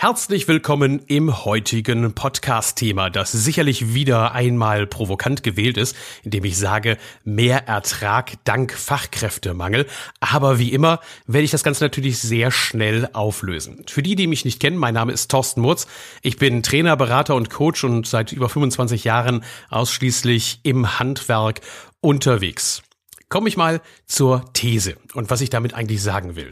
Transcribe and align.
Herzlich 0.00 0.46
willkommen 0.46 1.00
im 1.08 1.44
heutigen 1.44 2.12
Podcast-Thema, 2.12 3.10
das 3.10 3.32
sicherlich 3.32 3.94
wieder 3.94 4.30
einmal 4.30 4.86
provokant 4.86 5.42
gewählt 5.42 5.76
ist, 5.76 5.96
indem 6.22 6.44
ich 6.44 6.56
sage, 6.56 6.98
mehr 7.24 7.66
Ertrag 7.66 8.34
dank 8.44 8.72
Fachkräftemangel. 8.72 9.86
Aber 10.20 10.60
wie 10.60 10.72
immer 10.72 11.00
werde 11.26 11.46
ich 11.46 11.50
das 11.50 11.64
Ganze 11.64 11.82
natürlich 11.82 12.20
sehr 12.20 12.52
schnell 12.52 13.08
auflösen. 13.12 13.82
Für 13.88 14.04
die, 14.04 14.14
die 14.14 14.28
mich 14.28 14.44
nicht 14.44 14.60
kennen, 14.60 14.76
mein 14.76 14.94
Name 14.94 15.10
ist 15.10 15.32
Thorsten 15.32 15.62
Murz. 15.62 15.88
Ich 16.22 16.36
bin 16.36 16.62
Trainer, 16.62 16.96
Berater 16.96 17.34
und 17.34 17.50
Coach 17.50 17.82
und 17.82 18.06
seit 18.06 18.30
über 18.30 18.48
25 18.48 19.02
Jahren 19.02 19.42
ausschließlich 19.68 20.60
im 20.62 21.00
Handwerk 21.00 21.60
unterwegs 22.00 22.84
komme 23.28 23.48
ich 23.48 23.56
mal 23.56 23.80
zur 24.06 24.44
These 24.52 24.96
und 25.14 25.30
was 25.30 25.40
ich 25.40 25.50
damit 25.50 25.74
eigentlich 25.74 26.02
sagen 26.02 26.36
will. 26.36 26.50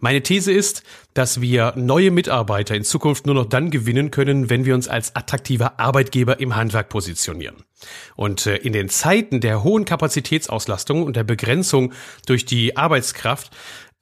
Meine 0.00 0.22
These 0.22 0.52
ist, 0.52 0.82
dass 1.14 1.40
wir 1.40 1.72
neue 1.76 2.10
Mitarbeiter 2.10 2.74
in 2.74 2.84
Zukunft 2.84 3.26
nur 3.26 3.34
noch 3.34 3.46
dann 3.46 3.70
gewinnen 3.70 4.10
können, 4.10 4.50
wenn 4.50 4.64
wir 4.64 4.74
uns 4.74 4.88
als 4.88 5.16
attraktiver 5.16 5.80
Arbeitgeber 5.80 6.40
im 6.40 6.56
Handwerk 6.56 6.88
positionieren. 6.88 7.64
Und 8.16 8.46
äh, 8.46 8.56
in 8.56 8.72
den 8.72 8.88
Zeiten 8.88 9.40
der 9.40 9.64
hohen 9.64 9.84
Kapazitätsauslastung 9.84 11.02
und 11.02 11.16
der 11.16 11.24
Begrenzung 11.24 11.92
durch 12.26 12.44
die 12.44 12.76
Arbeitskraft 12.76 13.50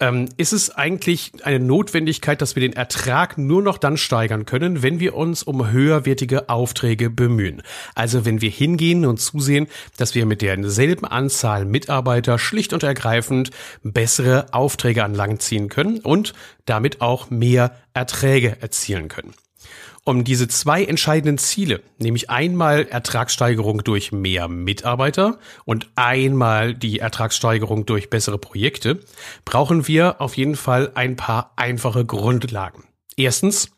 ähm, 0.01 0.29
ist 0.37 0.52
es 0.52 0.70
eigentlich 0.70 1.33
eine 1.43 1.61
Notwendigkeit, 1.61 2.41
dass 2.41 2.55
wir 2.55 2.61
den 2.61 2.73
Ertrag 2.73 3.38
nur 3.38 3.62
noch 3.62 3.79
dann 3.79 3.97
steigern 3.97 4.45
können, 4.47 4.83
wenn 4.83 5.01
wir 5.01 5.15
uns 5.15 5.43
um 5.43 5.71
höherwertige 5.71 6.48
Aufträge 6.48 7.11
bemühen. 7.11 7.62
Also 7.95 8.24
wenn 8.24 8.41
wir 8.41 8.51
hingehen 8.51 9.05
und 9.05 9.19
zusehen, 9.19 9.66
dass 9.97 10.15
wir 10.15 10.27
mit 10.27 10.43
derselben 10.43 11.05
Anzahl 11.05 11.65
Mitarbeiter 11.65 12.38
schlicht 12.38 12.73
und 12.73 12.83
ergreifend 12.83 13.51
bessere 13.83 14.52
Aufträge 14.52 15.05
an 15.05 15.15
Land 15.15 15.43
ziehen 15.43 15.69
können 15.69 15.99
und 16.01 16.33
damit 16.65 17.01
auch 17.01 17.30
mehr 17.30 17.77
Erträge 17.95 18.60
erzielen 18.60 19.09
können 19.09 19.35
um 20.09 20.25
diese 20.25 20.48
zwei 20.48 20.85
entscheidenden 20.85 21.37
Ziele, 21.37 21.82
nämlich 21.99 22.30
einmal 22.30 22.87
Ertragssteigerung 22.88 23.85
durch 23.85 24.10
mehr 24.10 24.49
Mitarbeiter 24.49 25.38
und 25.66 25.91
einmal 25.96 26.74
die 26.74 26.99
Ertragssteigerung 26.99 27.85
durch 27.85 28.09
bessere 28.09 28.38
Projekte, 28.38 29.01
brauchen 29.45 29.87
wir 29.87 30.23
auf 30.23 30.38
jeden 30.38 30.57
Fall 30.57 30.93
ein 30.95 31.16
paar 31.16 31.52
einfache 31.57 32.07
Grundlagen. 32.07 32.85
Erstens, 33.16 33.71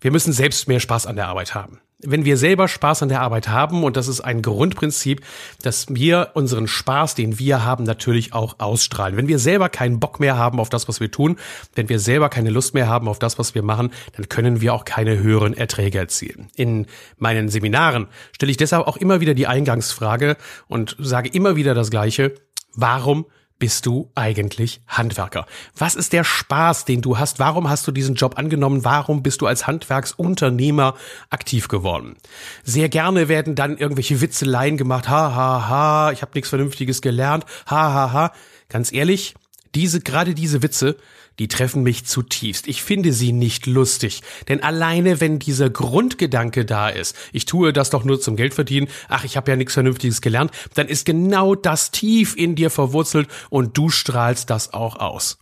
wir 0.00 0.12
müssen 0.12 0.32
selbst 0.32 0.66
mehr 0.66 0.80
Spaß 0.80 1.06
an 1.06 1.16
der 1.16 1.28
Arbeit 1.28 1.54
haben 1.54 1.80
wenn 2.00 2.24
wir 2.24 2.36
selber 2.36 2.68
Spaß 2.68 3.02
an 3.02 3.08
der 3.08 3.20
Arbeit 3.22 3.48
haben, 3.48 3.82
und 3.82 3.96
das 3.96 4.06
ist 4.06 4.20
ein 4.20 4.40
Grundprinzip, 4.42 5.20
dass 5.62 5.86
wir 5.88 6.30
unseren 6.34 6.68
Spaß, 6.68 7.16
den 7.16 7.38
wir 7.38 7.64
haben, 7.64 7.84
natürlich 7.84 8.32
auch 8.32 8.56
ausstrahlen. 8.58 9.16
Wenn 9.16 9.26
wir 9.26 9.38
selber 9.38 9.68
keinen 9.68 9.98
Bock 9.98 10.20
mehr 10.20 10.38
haben 10.38 10.60
auf 10.60 10.68
das, 10.68 10.86
was 10.88 11.00
wir 11.00 11.10
tun, 11.10 11.36
wenn 11.74 11.88
wir 11.88 11.98
selber 11.98 12.28
keine 12.28 12.50
Lust 12.50 12.74
mehr 12.74 12.88
haben 12.88 13.08
auf 13.08 13.18
das, 13.18 13.38
was 13.38 13.54
wir 13.54 13.62
machen, 13.62 13.90
dann 14.16 14.28
können 14.28 14.60
wir 14.60 14.74
auch 14.74 14.84
keine 14.84 15.18
höheren 15.18 15.54
Erträge 15.54 15.98
erzielen. 15.98 16.48
In 16.54 16.86
meinen 17.16 17.48
Seminaren 17.48 18.06
stelle 18.32 18.50
ich 18.50 18.56
deshalb 18.56 18.86
auch 18.86 18.96
immer 18.96 19.20
wieder 19.20 19.34
die 19.34 19.48
Eingangsfrage 19.48 20.36
und 20.68 20.96
sage 21.00 21.28
immer 21.28 21.56
wieder 21.56 21.74
das 21.74 21.90
Gleiche. 21.90 22.34
Warum 22.74 23.26
bist 23.58 23.86
du 23.86 24.10
eigentlich 24.14 24.80
Handwerker? 24.86 25.46
Was 25.76 25.94
ist 25.94 26.12
der 26.12 26.24
Spaß, 26.24 26.84
den 26.84 27.02
du 27.02 27.18
hast? 27.18 27.38
Warum 27.38 27.68
hast 27.68 27.86
du 27.86 27.92
diesen 27.92 28.14
Job 28.14 28.38
angenommen? 28.38 28.84
Warum 28.84 29.22
bist 29.22 29.40
du 29.40 29.46
als 29.46 29.66
Handwerksunternehmer 29.66 30.94
aktiv 31.30 31.68
geworden? 31.68 32.16
Sehr 32.62 32.88
gerne 32.88 33.28
werden 33.28 33.54
dann 33.54 33.76
irgendwelche 33.76 34.20
Witzeleien 34.20 34.76
gemacht. 34.76 35.08
Ha, 35.08 35.34
ha, 35.34 35.68
ha, 35.68 36.12
ich 36.12 36.22
habe 36.22 36.32
nichts 36.34 36.50
Vernünftiges 36.50 37.02
gelernt. 37.02 37.44
Ha, 37.66 37.92
ha, 37.92 38.12
ha. 38.12 38.32
Ganz 38.68 38.92
ehrlich, 38.92 39.34
diese, 39.74 40.00
gerade 40.00 40.34
diese 40.34 40.62
Witze, 40.62 40.96
die 41.38 41.48
treffen 41.48 41.82
mich 41.82 42.04
zutiefst. 42.04 42.66
Ich 42.66 42.82
finde 42.82 43.12
sie 43.12 43.32
nicht 43.32 43.66
lustig. 43.66 44.22
Denn 44.48 44.62
alleine, 44.62 45.20
wenn 45.20 45.38
dieser 45.38 45.70
Grundgedanke 45.70 46.64
da 46.64 46.88
ist, 46.88 47.16
ich 47.32 47.44
tue 47.44 47.72
das 47.72 47.90
doch 47.90 48.04
nur 48.04 48.20
zum 48.20 48.36
Geld 48.36 48.54
verdienen, 48.54 48.88
ach, 49.08 49.24
ich 49.24 49.36
habe 49.36 49.50
ja 49.50 49.56
nichts 49.56 49.74
Vernünftiges 49.74 50.20
gelernt, 50.20 50.50
dann 50.74 50.88
ist 50.88 51.04
genau 51.04 51.54
das 51.54 51.90
tief 51.90 52.36
in 52.36 52.54
dir 52.54 52.70
verwurzelt 52.70 53.28
und 53.50 53.76
du 53.76 53.88
strahlst 53.88 54.50
das 54.50 54.72
auch 54.72 54.96
aus. 54.96 55.38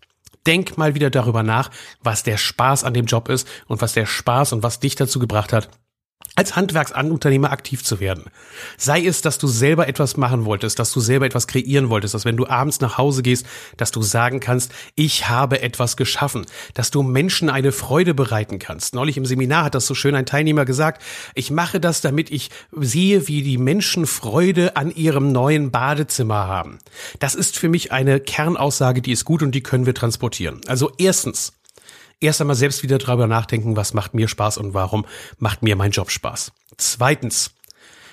Denk 0.46 0.78
mal 0.78 0.94
wieder 0.94 1.10
darüber 1.10 1.42
nach, 1.42 1.70
was 2.02 2.22
der 2.22 2.36
Spaß 2.36 2.84
an 2.84 2.94
dem 2.94 3.06
Job 3.06 3.28
ist 3.28 3.48
und 3.66 3.80
was 3.80 3.94
der 3.94 4.06
Spaß 4.06 4.52
und 4.52 4.62
was 4.62 4.78
dich 4.78 4.94
dazu 4.94 5.18
gebracht 5.18 5.52
hat, 5.52 5.68
als 6.36 6.54
Handwerksunternehmer 6.54 7.50
aktiv 7.50 7.82
zu 7.82 7.98
werden. 7.98 8.24
Sei 8.76 9.04
es, 9.04 9.22
dass 9.22 9.38
du 9.38 9.48
selber 9.48 9.88
etwas 9.88 10.16
machen 10.16 10.44
wolltest, 10.44 10.78
dass 10.78 10.92
du 10.92 11.00
selber 11.00 11.26
etwas 11.26 11.46
kreieren 11.46 11.88
wolltest, 11.88 12.14
dass 12.14 12.24
wenn 12.24 12.36
du 12.36 12.46
abends 12.46 12.80
nach 12.80 12.98
Hause 12.98 13.22
gehst, 13.22 13.46
dass 13.76 13.90
du 13.90 14.02
sagen 14.02 14.38
kannst, 14.38 14.70
ich 14.94 15.28
habe 15.28 15.62
etwas 15.62 15.96
geschaffen, 15.96 16.46
dass 16.74 16.90
du 16.90 17.02
Menschen 17.02 17.48
eine 17.50 17.72
Freude 17.72 18.14
bereiten 18.14 18.58
kannst. 18.58 18.94
Neulich 18.94 19.16
im 19.16 19.24
Seminar 19.24 19.64
hat 19.64 19.74
das 19.74 19.86
so 19.86 19.94
schön 19.94 20.14
ein 20.14 20.26
Teilnehmer 20.26 20.66
gesagt, 20.66 21.02
ich 21.34 21.50
mache 21.50 21.80
das, 21.80 22.02
damit 22.02 22.30
ich 22.30 22.50
sehe, 22.72 23.26
wie 23.28 23.42
die 23.42 23.58
Menschen 23.58 24.06
Freude 24.06 24.76
an 24.76 24.90
ihrem 24.94 25.32
neuen 25.32 25.70
Badezimmer 25.70 26.46
haben. 26.46 26.78
Das 27.18 27.34
ist 27.34 27.58
für 27.58 27.68
mich 27.68 27.92
eine 27.92 28.20
Kernaussage, 28.20 29.00
die 29.00 29.12
ist 29.12 29.24
gut 29.24 29.42
und 29.42 29.52
die 29.52 29.62
können 29.62 29.86
wir 29.86 29.94
transportieren. 29.94 30.60
Also 30.66 30.92
erstens, 30.98 31.52
erst 32.20 32.40
einmal 32.40 32.56
selbst 32.56 32.82
wieder 32.82 32.98
darüber 32.98 33.26
nachdenken, 33.26 33.76
was 33.76 33.94
macht 33.94 34.14
mir 34.14 34.28
Spaß 34.28 34.58
und 34.58 34.74
warum 34.74 35.06
macht 35.38 35.62
mir 35.62 35.76
mein 35.76 35.90
Job 35.90 36.10
Spaß. 36.10 36.52
Zweitens, 36.76 37.52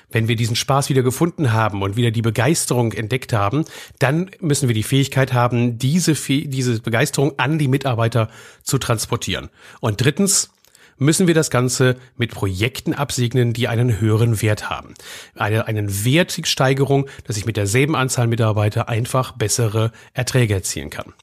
wenn 0.09 0.27
wir 0.27 0.35
diesen 0.35 0.55
Spaß 0.55 0.89
wieder 0.89 1.01
gefunden 1.01 1.53
haben 1.53 1.81
und 1.81 1.95
wieder 1.95 2.11
die 2.11 2.21
Begeisterung 2.21 2.91
entdeckt 2.91 3.33
haben, 3.33 3.65
dann 3.99 4.29
müssen 4.39 4.69
wir 4.69 4.75
die 4.75 4.83
Fähigkeit 4.83 5.33
haben, 5.33 5.79
diese, 5.79 6.13
diese 6.13 6.81
Begeisterung 6.81 7.33
an 7.39 7.57
die 7.57 7.67
Mitarbeiter 7.67 8.29
zu 8.61 8.77
transportieren. 8.77 9.49
Und 9.79 10.01
drittens, 10.01 10.51
müssen 10.97 11.27
wir 11.27 11.33
das 11.33 11.49
Ganze 11.49 11.97
mit 12.17 12.31
Projekten 12.31 12.93
absegnen, 12.93 13.53
die 13.53 13.67
einen 13.67 13.99
höheren 13.99 14.41
Wert 14.41 14.69
haben. 14.69 14.93
Eine, 15.35 15.67
einen 15.67 16.05
Wertsteigerung, 16.05 17.07
dass 17.25 17.37
ich 17.37 17.45
mit 17.45 17.57
derselben 17.57 17.95
Anzahl 17.95 18.27
Mitarbeiter 18.27 18.89
einfach 18.89 19.33
bessere 19.33 19.91
Erträge 20.13 20.53
erzielen 20.53 20.89
kann. 20.89 21.13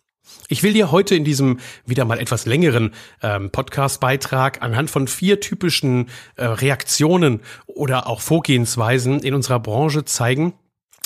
Ich 0.52 0.64
will 0.64 0.72
dir 0.72 0.90
heute 0.90 1.14
in 1.14 1.22
diesem 1.22 1.60
wieder 1.86 2.04
mal 2.04 2.18
etwas 2.18 2.44
längeren 2.44 2.92
ähm, 3.22 3.50
Podcast-Beitrag 3.50 4.62
anhand 4.62 4.90
von 4.90 5.06
vier 5.06 5.38
typischen 5.38 6.08
äh, 6.34 6.44
Reaktionen 6.44 7.40
oder 7.66 8.08
auch 8.08 8.20
Vorgehensweisen 8.20 9.20
in 9.20 9.34
unserer 9.34 9.60
Branche 9.60 10.04
zeigen, 10.04 10.54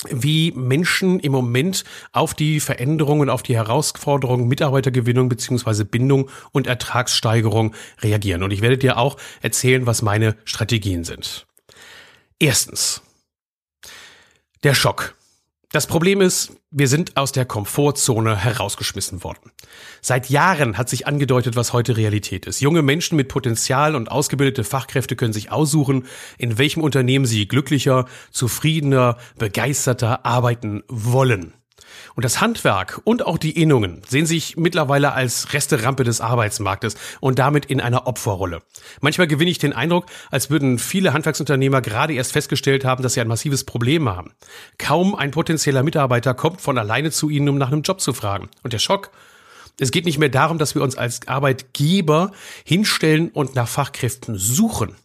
wie 0.09 0.51
Menschen 0.51 1.19
im 1.19 1.31
Moment 1.31 1.83
auf 2.11 2.33
die 2.33 2.59
Veränderungen, 2.59 3.29
auf 3.29 3.43
die 3.43 3.55
Herausforderungen 3.55 4.47
Mitarbeitergewinnung 4.47 5.29
beziehungsweise 5.29 5.85
Bindung 5.85 6.31
und 6.51 6.65
Ertragssteigerung 6.65 7.75
reagieren. 8.01 8.41
Und 8.41 8.49
ich 8.49 8.61
werde 8.61 8.79
dir 8.79 8.97
auch 8.97 9.15
erzählen, 9.43 9.85
was 9.85 10.01
meine 10.01 10.35
Strategien 10.45 11.03
sind. 11.03 11.45
Erstens. 12.39 13.03
Der 14.63 14.73
Schock. 14.73 15.15
Das 15.71 15.87
Problem 15.87 16.21
ist, 16.21 16.55
wir 16.71 16.87
sind 16.87 17.17
aus 17.17 17.31
der 17.31 17.45
Komfortzone 17.45 18.35
herausgeschmissen 18.35 19.23
worden. 19.23 19.51
Seit 20.01 20.29
Jahren 20.29 20.77
hat 20.77 20.89
sich 20.89 21.07
angedeutet, 21.07 21.55
was 21.55 21.73
heute 21.73 21.97
Realität 21.97 22.45
ist. 22.45 22.61
Junge 22.61 22.81
Menschen 22.81 23.15
mit 23.15 23.27
Potenzial 23.27 23.95
und 23.95 24.11
ausgebildete 24.11 24.63
Fachkräfte 24.63 25.15
können 25.15 25.33
sich 25.33 25.51
aussuchen, 25.51 26.05
in 26.37 26.57
welchem 26.57 26.81
Unternehmen 26.81 27.25
sie 27.25 27.47
glücklicher, 27.47 28.05
zufriedener, 28.31 29.17
begeisterter 29.37 30.25
arbeiten 30.25 30.83
wollen. 30.87 31.53
Und 32.15 32.25
das 32.25 32.41
Handwerk 32.41 33.01
und 33.03 33.25
auch 33.25 33.37
die 33.37 33.59
Innungen 33.61 34.01
sehen 34.07 34.25
sich 34.25 34.57
mittlerweile 34.57 35.13
als 35.13 35.53
Resterampe 35.53 36.03
des 36.03 36.21
Arbeitsmarktes 36.21 36.95
und 37.19 37.39
damit 37.39 37.65
in 37.65 37.81
einer 37.81 38.07
Opferrolle. 38.07 38.61
Manchmal 39.01 39.27
gewinne 39.27 39.51
ich 39.51 39.59
den 39.59 39.73
Eindruck, 39.73 40.05
als 40.31 40.49
würden 40.49 40.79
viele 40.79 41.13
Handwerksunternehmer 41.13 41.81
gerade 41.81 42.13
erst 42.13 42.31
festgestellt 42.31 42.85
haben, 42.85 43.03
dass 43.03 43.13
sie 43.13 43.21
ein 43.21 43.27
massives 43.27 43.63
Problem 43.63 44.09
haben. 44.09 44.33
Kaum 44.77 45.15
ein 45.15 45.31
potenzieller 45.31 45.83
Mitarbeiter 45.83 46.33
kommt 46.33 46.61
von 46.61 46.77
alleine 46.77 47.11
zu 47.11 47.29
ihnen, 47.29 47.49
um 47.49 47.57
nach 47.57 47.71
einem 47.71 47.81
Job 47.81 48.01
zu 48.01 48.13
fragen. 48.13 48.49
Und 48.63 48.73
der 48.73 48.79
Schock, 48.79 49.11
es 49.79 49.91
geht 49.91 50.05
nicht 50.05 50.19
mehr 50.19 50.29
darum, 50.29 50.57
dass 50.57 50.75
wir 50.75 50.81
uns 50.81 50.97
als 50.97 51.27
Arbeitgeber 51.27 52.31
hinstellen 52.63 53.29
und 53.29 53.55
nach 53.55 53.67
Fachkräften 53.67 54.37
suchen 54.37 54.95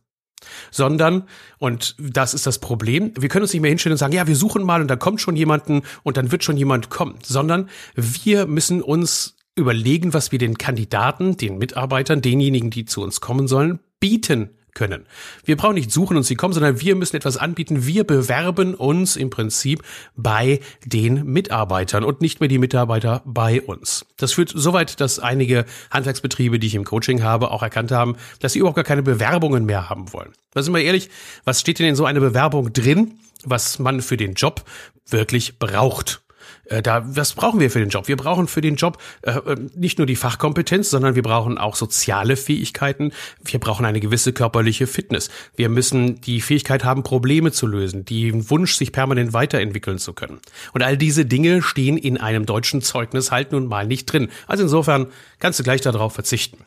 sondern, 0.71 1.25
und 1.59 1.97
das 1.99 2.35
ist 2.35 2.47
das 2.47 2.59
Problem, 2.59 3.13
wir 3.19 3.29
können 3.29 3.43
uns 3.43 3.53
nicht 3.53 3.63
mehr 3.63 3.71
hinstellen 3.71 3.95
und 3.95 3.99
sagen, 3.99 4.13
ja, 4.13 4.27
wir 4.27 4.37
suchen 4.37 4.65
mal 4.65 4.81
und 4.81 4.89
dann 4.89 4.99
kommt 4.99 5.21
schon 5.21 5.37
jemanden 5.37 5.83
und 6.03 6.17
dann 6.17 6.33
wird 6.33 6.45
schon 6.45 6.57
jemand 6.57 6.91
kommen, 6.91 7.19
sondern 7.23 7.69
wir 7.95 8.47
müssen 8.47 8.83
uns 8.83 9.37
überlegen, 9.57 10.15
was 10.15 10.33
wir 10.33 10.39
den 10.39 10.59
Kandidaten, 10.59 11.37
den 11.37 11.59
Mitarbeitern, 11.59 12.23
denjenigen, 12.23 12.71
die 12.71 12.85
zu 12.85 13.03
uns 13.03 13.21
kommen 13.21 13.49
sollen, 13.49 13.81
bieten 13.99 14.51
können. 14.75 15.07
Wir 15.45 15.57
brauchen 15.57 15.75
nicht 15.75 15.91
suchen 15.91 16.17
und 16.17 16.23
sie 16.23 16.37
kommen, 16.37 16.55
sondern 16.55 16.81
wir 16.81 16.97
müssen 16.97 17.17
etwas 17.17 17.37
anbieten. 17.37 17.87
Wir 17.87 18.05
bewerben 18.05 18.75
uns 18.75 19.17
im 19.17 19.31
Prinzip 19.31 19.83
bei 20.17 20.61
den 20.85 21.25
Mitarbeitern 21.25 22.05
und 22.05 22.21
nicht 22.21 22.41
mehr 22.41 22.49
die 22.49 22.59
Mitarbeiter 22.59 23.23
bei 23.25 23.61
uns. 23.61 24.07
Das 24.17 24.33
führt 24.33 24.53
so 24.55 24.73
weit, 24.73 25.01
dass 25.01 25.19
einige 25.19 25.65
Handwerksbetriebe, 25.91 26.59
die 26.59 26.67
ich 26.67 26.75
im 26.75 26.85
Coaching 26.85 27.23
habe, 27.23 27.51
auch 27.51 27.63
erkannt 27.63 27.93
haben, 27.93 28.17
dass 28.41 28.53
sie 28.53 28.61
überhaupt 28.61 28.77
gar 28.77 28.85
keine 28.85 29.03
Bewerbungen 29.03 29.65
mehr 29.65 29.89
haben 29.89 30.13
wollen. 30.13 30.33
Da 30.53 30.63
sind 30.63 30.75
wir 30.75 30.83
ehrlich, 30.83 31.11
was 31.45 31.61
steht 31.61 31.79
denn 31.79 31.87
in 31.87 31.97
so 31.97 32.05
einer 32.05 32.21
Bewerbung 32.21 32.73
drin, 32.73 33.19
was 33.45 33.79
man 33.79 34.01
für 34.01 34.17
den 34.17 34.35
Job 34.35 34.65
wirklich 35.07 35.59
braucht? 35.59 36.23
Äh, 36.71 36.83
da, 36.83 37.03
was 37.05 37.35
brauchen 37.35 37.61
wir 37.61 37.71
für 37.71 37.81
den 37.81 37.91
Job? 37.91 38.09
Wir 38.09 38.17
brauchen 38.17 38.47
für 38.47 38.61
den 38.61 38.77
Job 38.77 38.99
äh, 39.23 39.33
äh, 39.33 39.57
nicht 39.75 39.99
nur 39.99 40.07
die 40.07 40.17
Fachkompetenz, 40.17 40.89
sondern 40.89 41.17
wir 41.17 41.23
brauchen 41.23 41.59
auch 41.59 41.75
soziale 41.75 42.37
Fähigkeiten. 42.37 43.13
Wir 43.45 43.59
brauchen 43.59 43.85
eine 43.85 44.01
gewisse 44.01 44.33
körperliche 44.33 44.87
Fitness. 44.87 45.31
Wir 45.57 45.69
müssen 45.69 46.21
die 46.21 46.41
Fähigkeit 46.41 46.85
haben, 46.85 47.03
Probleme 47.03 47.53
zu 47.53 47.67
lösen, 47.67 48.05
den 48.05 48.49
Wunsch, 48.51 48.75
sich 48.75 48.93
permanent 48.93 49.33
weiterentwickeln 49.33 49.99
zu 49.99 50.13
können. 50.13 50.41
Und 50.73 50.83
all 50.83 50.97
diese 50.97 51.27
Dinge 51.27 51.61
stehen 51.61 51.99
in 51.99 52.17
einem 52.17 52.47
deutschen 52.47 52.83
Zeugnis 52.83 53.33
halt 53.33 53.53
nun 53.53 53.67
mal 53.67 53.87
nicht 53.87 54.07
drin. 54.07 54.29
Also 54.47 54.63
insofern 54.63 55.09
kannst 55.41 55.59
du 55.59 55.65
gleich 55.65 55.81
darauf 55.81 56.15
verzichten. 56.15 56.65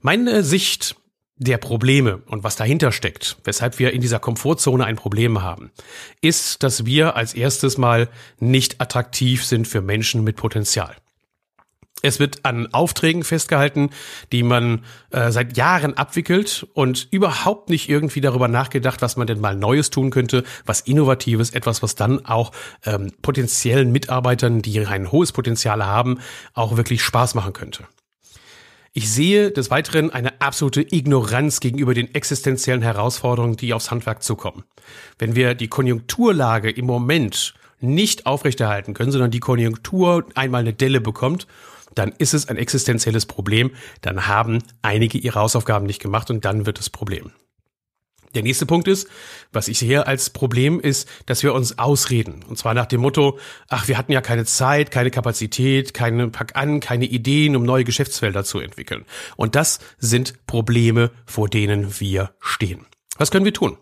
Meine 0.00 0.44
Sicht 0.44 0.96
der 1.36 1.58
Probleme 1.58 2.22
und 2.26 2.44
was 2.44 2.56
dahinter 2.56 2.92
steckt, 2.92 3.36
weshalb 3.44 3.78
wir 3.78 3.92
in 3.92 4.00
dieser 4.00 4.20
Komfortzone 4.20 4.84
ein 4.84 4.96
Problem 4.96 5.42
haben, 5.42 5.72
ist, 6.20 6.62
dass 6.62 6.86
wir 6.86 7.16
als 7.16 7.34
erstes 7.34 7.76
mal 7.76 8.08
nicht 8.38 8.80
attraktiv 8.80 9.44
sind 9.44 9.66
für 9.66 9.80
Menschen 9.80 10.22
mit 10.22 10.36
Potenzial. 10.36 10.94
Es 12.02 12.20
wird 12.20 12.44
an 12.44 12.68
Aufträgen 12.72 13.24
festgehalten, 13.24 13.88
die 14.30 14.42
man 14.42 14.84
äh, 15.10 15.30
seit 15.30 15.56
Jahren 15.56 15.96
abwickelt 15.96 16.66
und 16.74 17.08
überhaupt 17.10 17.70
nicht 17.70 17.88
irgendwie 17.88 18.20
darüber 18.20 18.46
nachgedacht, 18.46 19.00
was 19.00 19.16
man 19.16 19.26
denn 19.26 19.40
mal 19.40 19.56
Neues 19.56 19.88
tun 19.88 20.10
könnte, 20.10 20.44
was 20.66 20.82
Innovatives, 20.82 21.50
etwas, 21.50 21.82
was 21.82 21.94
dann 21.94 22.26
auch 22.26 22.52
ähm, 22.84 23.10
potenziellen 23.22 23.90
Mitarbeitern, 23.90 24.60
die 24.60 24.86
ein 24.86 25.12
hohes 25.12 25.32
Potenzial 25.32 25.84
haben, 25.84 26.18
auch 26.52 26.76
wirklich 26.76 27.02
Spaß 27.02 27.34
machen 27.34 27.54
könnte. 27.54 27.84
Ich 28.96 29.12
sehe 29.12 29.50
des 29.50 29.72
Weiteren 29.72 30.10
eine 30.10 30.40
absolute 30.40 30.80
Ignoranz 30.80 31.58
gegenüber 31.58 31.94
den 31.94 32.14
existenziellen 32.14 32.80
Herausforderungen, 32.80 33.56
die 33.56 33.74
aufs 33.74 33.90
Handwerk 33.90 34.22
zukommen. 34.22 34.62
Wenn 35.18 35.34
wir 35.34 35.56
die 35.56 35.66
Konjunkturlage 35.66 36.70
im 36.70 36.86
Moment 36.86 37.54
nicht 37.80 38.24
aufrechterhalten 38.24 38.94
können, 38.94 39.10
sondern 39.10 39.32
die 39.32 39.40
Konjunktur 39.40 40.24
einmal 40.36 40.60
eine 40.60 40.74
Delle 40.74 41.00
bekommt, 41.00 41.48
dann 41.96 42.12
ist 42.18 42.34
es 42.34 42.48
ein 42.48 42.56
existenzielles 42.56 43.26
Problem. 43.26 43.72
Dann 44.00 44.28
haben 44.28 44.62
einige 44.82 45.18
ihre 45.18 45.40
Hausaufgaben 45.40 45.86
nicht 45.86 46.00
gemacht 46.00 46.30
und 46.30 46.44
dann 46.44 46.64
wird 46.64 46.78
es 46.78 46.88
Problem. 46.88 47.32
Der 48.34 48.42
nächste 48.42 48.66
Punkt 48.66 48.88
ist, 48.88 49.08
was 49.52 49.68
ich 49.68 49.78
sehe 49.78 50.06
als 50.06 50.30
Problem 50.30 50.80
ist, 50.80 51.08
dass 51.26 51.42
wir 51.42 51.54
uns 51.54 51.78
ausreden. 51.78 52.44
Und 52.48 52.58
zwar 52.58 52.74
nach 52.74 52.86
dem 52.86 53.00
Motto, 53.00 53.38
ach, 53.68 53.88
wir 53.88 53.96
hatten 53.96 54.12
ja 54.12 54.20
keine 54.20 54.44
Zeit, 54.44 54.90
keine 54.90 55.10
Kapazität, 55.10 55.94
keine 55.94 56.28
Pack 56.28 56.56
an, 56.56 56.80
keine 56.80 57.06
Ideen, 57.06 57.56
um 57.56 57.64
neue 57.64 57.84
Geschäftsfelder 57.84 58.44
zu 58.44 58.58
entwickeln. 58.58 59.04
Und 59.36 59.54
das 59.54 59.78
sind 59.98 60.46
Probleme, 60.46 61.10
vor 61.26 61.48
denen 61.48 62.00
wir 62.00 62.34
stehen. 62.40 62.86
Was 63.16 63.30
können 63.30 63.44
wir 63.44 63.54
tun? 63.54 63.78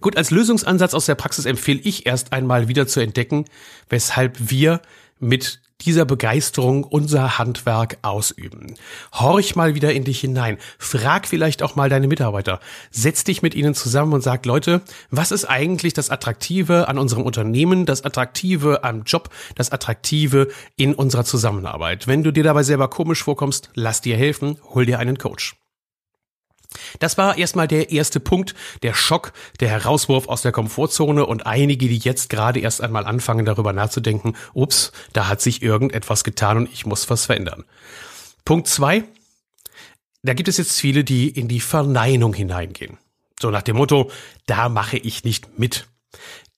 Gut, 0.00 0.16
als 0.16 0.30
Lösungsansatz 0.30 0.94
aus 0.94 1.06
der 1.06 1.14
Praxis 1.14 1.46
empfehle 1.46 1.80
ich 1.82 2.06
erst 2.06 2.32
einmal 2.32 2.68
wieder 2.68 2.86
zu 2.86 3.00
entdecken, 3.00 3.44
weshalb 3.88 4.50
wir 4.50 4.80
mit 5.18 5.60
dieser 5.80 6.04
Begeisterung 6.04 6.84
unser 6.84 7.38
Handwerk 7.38 7.98
ausüben. 8.02 8.74
Horch 9.12 9.56
mal 9.56 9.74
wieder 9.74 9.92
in 9.92 10.04
dich 10.04 10.20
hinein. 10.20 10.58
Frag 10.78 11.26
vielleicht 11.26 11.62
auch 11.62 11.76
mal 11.76 11.88
deine 11.88 12.08
Mitarbeiter. 12.08 12.60
Setz 12.90 13.24
dich 13.24 13.42
mit 13.42 13.54
ihnen 13.54 13.74
zusammen 13.74 14.12
und 14.12 14.22
sag, 14.22 14.46
Leute, 14.46 14.82
was 15.10 15.32
ist 15.32 15.44
eigentlich 15.44 15.92
das 15.92 16.10
Attraktive 16.10 16.88
an 16.88 16.98
unserem 16.98 17.24
Unternehmen, 17.24 17.86
das 17.86 18.02
Attraktive 18.02 18.84
am 18.84 19.02
Job, 19.02 19.30
das 19.54 19.72
Attraktive 19.72 20.48
in 20.76 20.94
unserer 20.94 21.24
Zusammenarbeit? 21.24 22.06
Wenn 22.06 22.22
du 22.22 22.32
dir 22.32 22.44
dabei 22.44 22.62
selber 22.62 22.88
komisch 22.88 23.22
vorkommst, 23.22 23.70
lass 23.74 24.00
dir 24.00 24.16
helfen, 24.16 24.58
hol 24.74 24.86
dir 24.86 24.98
einen 24.98 25.18
Coach. 25.18 25.63
Das 26.98 27.18
war 27.18 27.38
erstmal 27.38 27.68
der 27.68 27.90
erste 27.90 28.20
Punkt, 28.20 28.54
der 28.82 28.94
Schock, 28.94 29.32
der 29.60 29.68
Herauswurf 29.68 30.28
aus 30.28 30.42
der 30.42 30.52
Komfortzone 30.52 31.26
und 31.26 31.46
einige, 31.46 31.88
die 31.88 31.98
jetzt 31.98 32.30
gerade 32.30 32.60
erst 32.60 32.80
einmal 32.80 33.06
anfangen 33.06 33.44
darüber 33.44 33.72
nachzudenken, 33.72 34.36
ups, 34.52 34.92
da 35.12 35.28
hat 35.28 35.40
sich 35.40 35.62
irgendetwas 35.62 36.24
getan 36.24 36.58
und 36.58 36.72
ich 36.72 36.86
muss 36.86 37.08
was 37.10 37.26
verändern. 37.26 37.64
Punkt 38.44 38.68
zwei, 38.68 39.04
da 40.22 40.34
gibt 40.34 40.48
es 40.48 40.56
jetzt 40.56 40.80
viele, 40.80 41.04
die 41.04 41.28
in 41.28 41.48
die 41.48 41.60
Verneinung 41.60 42.34
hineingehen. 42.34 42.98
So 43.40 43.50
nach 43.50 43.62
dem 43.62 43.76
Motto, 43.76 44.10
da 44.46 44.68
mache 44.68 44.96
ich 44.96 45.24
nicht 45.24 45.58
mit. 45.58 45.86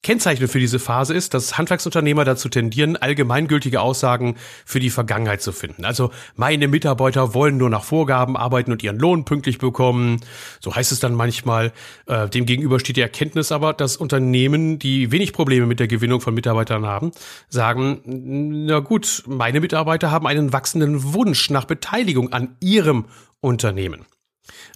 Kennzeichnend 0.03 0.53
für 0.53 0.61
diese 0.61 0.79
Phase 0.79 1.15
ist, 1.15 1.35
dass 1.35 1.59
Handwerksunternehmer 1.59 2.25
dazu 2.25 2.49
tendieren, 2.49 2.97
allgemeingültige 2.97 3.81
Aussagen 3.81 4.37
für 4.65 4.79
die 4.79 4.91
Vergangenheit 4.91 5.43
zu 5.43 5.51
finden. 5.51 5.85
Also 5.85 6.13
meine 6.37 6.69
Mitarbeiter 6.69 7.35
wollen 7.35 7.57
nur 7.57 7.71
nach 7.71 7.83
Vorgaben 7.83 8.37
arbeiten 8.37 8.71
und 8.71 8.85
ihren 8.85 8.99
Lohn 8.99 9.25
pünktlich 9.25 9.59
bekommen. 9.59 10.21
So 10.61 10.77
heißt 10.77 10.93
es 10.93 11.01
dann 11.01 11.15
manchmal. 11.15 11.73
Äh, 12.07 12.29
Demgegenüber 12.29 12.79
steht 12.79 12.97
die 12.97 13.01
Erkenntnis 13.01 13.51
aber, 13.51 13.73
dass 13.73 13.97
Unternehmen, 13.97 14.79
die 14.79 15.11
wenig 15.11 15.33
Probleme 15.33 15.67
mit 15.67 15.81
der 15.81 15.89
Gewinnung 15.89 16.21
von 16.21 16.35
Mitarbeitern 16.35 16.87
haben, 16.87 17.11
sagen, 17.49 18.01
na 18.05 18.79
gut, 18.79 19.25
meine 19.27 19.61
Mitarbeiter 19.61 20.13
haben 20.13 20.29
einen 20.29 20.53
wachsenden 20.53 21.15
Wunsch 21.15 21.51
nach 21.51 21.65
Beteiligung 21.65 22.33
an 22.33 22.57
ihrem 22.61 23.07
Unternehmen. 23.41 24.07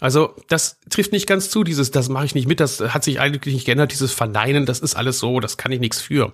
Also 0.01 0.35
das 0.49 0.79
trifft 0.89 1.13
nicht 1.13 1.27
ganz 1.27 1.51
zu, 1.51 1.65
dieses, 1.65 1.91
das 1.91 2.09
mache 2.09 2.25
ich 2.25 2.35
nicht 2.35 2.49
mit, 2.49 2.61
das 2.61 2.81
hat 2.81 3.05
sich 3.05 3.21
eigentlich 3.21 3.55
nicht 3.55 3.67
geändert, 3.67 3.93
dieses 3.93 4.13
Verneinen, 4.13 4.67
das 4.67 4.81
ist 4.81 4.95
alles 4.95 5.19
so, 5.19 5.41
das 5.41 5.57
kann 5.57 5.73
ich 5.73 5.81
nichts 5.81 6.01
für. 6.01 6.33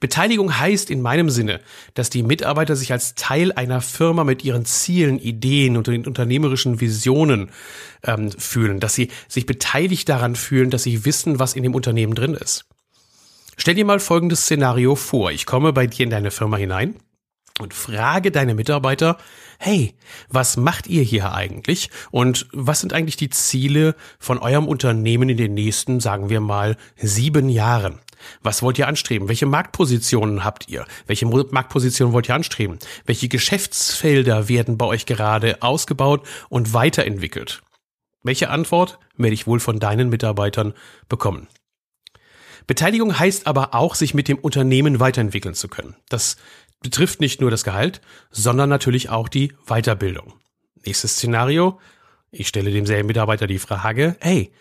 Beteiligung 0.00 0.58
heißt 0.58 0.90
in 0.90 1.02
meinem 1.02 1.30
Sinne, 1.30 1.60
dass 1.94 2.10
die 2.10 2.22
Mitarbeiter 2.22 2.76
sich 2.76 2.92
als 2.92 3.14
Teil 3.14 3.52
einer 3.52 3.80
Firma 3.80 4.24
mit 4.24 4.44
ihren 4.44 4.64
Zielen, 4.64 5.18
Ideen 5.18 5.76
und 5.76 5.86
den 5.86 6.06
unternehmerischen 6.06 6.80
Visionen 6.80 7.50
ähm, 8.02 8.32
fühlen, 8.32 8.80
dass 8.80 8.94
sie 8.94 9.10
sich 9.28 9.46
beteiligt 9.46 10.08
daran 10.08 10.36
fühlen, 10.36 10.70
dass 10.70 10.82
sie 10.82 11.04
wissen, 11.04 11.38
was 11.38 11.54
in 11.54 11.62
dem 11.62 11.74
Unternehmen 11.74 12.14
drin 12.14 12.34
ist. 12.34 12.64
Stell 13.56 13.74
dir 13.74 13.84
mal 13.84 14.00
folgendes 14.00 14.42
Szenario 14.42 14.96
vor. 14.96 15.30
Ich 15.30 15.46
komme 15.46 15.72
bei 15.72 15.86
dir 15.86 16.04
in 16.04 16.10
deine 16.10 16.30
Firma 16.30 16.56
hinein 16.56 16.96
und 17.60 17.72
frage 17.72 18.30
deine 18.32 18.54
Mitarbeiter, 18.54 19.18
hey, 19.58 19.94
was 20.28 20.56
macht 20.56 20.86
ihr 20.86 21.02
hier 21.02 21.32
eigentlich 21.32 21.90
und 22.10 22.46
was 22.52 22.80
sind 22.80 22.92
eigentlich 22.92 23.16
die 23.16 23.30
Ziele 23.30 23.94
von 24.18 24.38
eurem 24.38 24.66
Unternehmen 24.68 25.28
in 25.28 25.36
den 25.36 25.54
nächsten, 25.54 26.00
sagen 26.00 26.30
wir 26.30 26.40
mal, 26.40 26.76
sieben 26.96 27.48
Jahren? 27.48 28.00
Was 28.42 28.62
wollt 28.62 28.78
ihr 28.78 28.88
anstreben? 28.88 29.28
Welche 29.28 29.46
Marktpositionen 29.46 30.44
habt 30.44 30.68
ihr? 30.68 30.86
Welche 31.06 31.26
Marktpositionen 31.26 32.12
wollt 32.12 32.28
ihr 32.28 32.34
anstreben? 32.34 32.78
Welche 33.04 33.28
Geschäftsfelder 33.28 34.48
werden 34.48 34.78
bei 34.78 34.86
euch 34.86 35.06
gerade 35.06 35.62
ausgebaut 35.62 36.26
und 36.48 36.72
weiterentwickelt? 36.72 37.62
Welche 38.22 38.48
Antwort 38.48 38.98
werde 39.16 39.34
ich 39.34 39.46
wohl 39.46 39.60
von 39.60 39.78
deinen 39.78 40.08
Mitarbeitern 40.08 40.72
bekommen? 41.08 41.48
Beteiligung 42.66 43.18
heißt 43.18 43.46
aber 43.46 43.74
auch, 43.74 43.94
sich 43.94 44.14
mit 44.14 44.26
dem 44.26 44.38
Unternehmen 44.38 44.98
weiterentwickeln 44.98 45.54
zu 45.54 45.68
können. 45.68 45.96
Das 46.08 46.36
betrifft 46.84 47.20
nicht 47.20 47.40
nur 47.40 47.50
das 47.50 47.64
Gehalt, 47.64 48.02
sondern 48.30 48.68
natürlich 48.68 49.08
auch 49.08 49.28
die 49.28 49.54
Weiterbildung. 49.66 50.34
Nächstes 50.84 51.14
Szenario. 51.14 51.80
Ich 52.30 52.46
stelle 52.46 52.70
demselben 52.70 53.06
Mitarbeiter 53.06 53.46
die 53.46 53.58
Frage, 53.58 54.16
hey, 54.20 54.52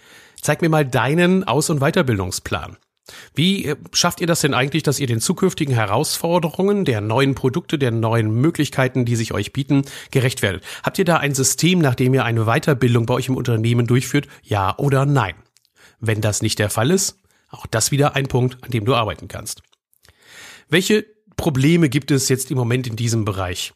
zeig 0.41 0.61
mir 0.61 0.69
mal 0.69 0.85
deinen 0.85 1.43
Aus- 1.43 1.69
und 1.69 1.79
Weiterbildungsplan. 1.79 2.77
Wie 3.35 3.65
äh, 3.65 3.75
schafft 3.91 4.21
ihr 4.21 4.27
das 4.27 4.39
denn 4.39 4.53
eigentlich, 4.53 4.83
dass 4.83 5.01
ihr 5.01 5.07
den 5.07 5.19
zukünftigen 5.19 5.75
Herausforderungen 5.75 6.85
der 6.85 7.01
neuen 7.01 7.35
Produkte, 7.35 7.77
der 7.77 7.91
neuen 7.91 8.31
Möglichkeiten, 8.31 9.03
die 9.03 9.17
sich 9.17 9.33
euch 9.33 9.51
bieten, 9.51 9.83
gerecht 10.11 10.41
werdet? 10.41 10.63
Habt 10.81 10.97
ihr 10.99 11.05
da 11.05 11.17
ein 11.17 11.35
System, 11.35 11.79
nach 11.79 11.95
dem 11.95 12.13
ihr 12.13 12.23
eine 12.23 12.45
Weiterbildung 12.45 13.05
bei 13.05 13.15
euch 13.15 13.27
im 13.27 13.35
Unternehmen 13.35 13.85
durchführt? 13.85 14.27
Ja 14.43 14.77
oder 14.77 15.05
nein? 15.05 15.35
Wenn 15.99 16.21
das 16.21 16.41
nicht 16.41 16.59
der 16.59 16.69
Fall 16.69 16.89
ist, 16.89 17.19
auch 17.49 17.65
das 17.67 17.91
wieder 17.91 18.15
ein 18.15 18.27
Punkt, 18.27 18.63
an 18.63 18.71
dem 18.71 18.85
du 18.85 18.95
arbeiten 18.95 19.27
kannst. 19.27 19.61
Welche 20.69 21.12
Probleme 21.37 21.89
gibt 21.89 22.11
es 22.11 22.29
jetzt 22.29 22.51
im 22.51 22.57
Moment 22.57 22.87
in 22.87 22.95
diesem 22.95 23.25
Bereich? 23.25 23.73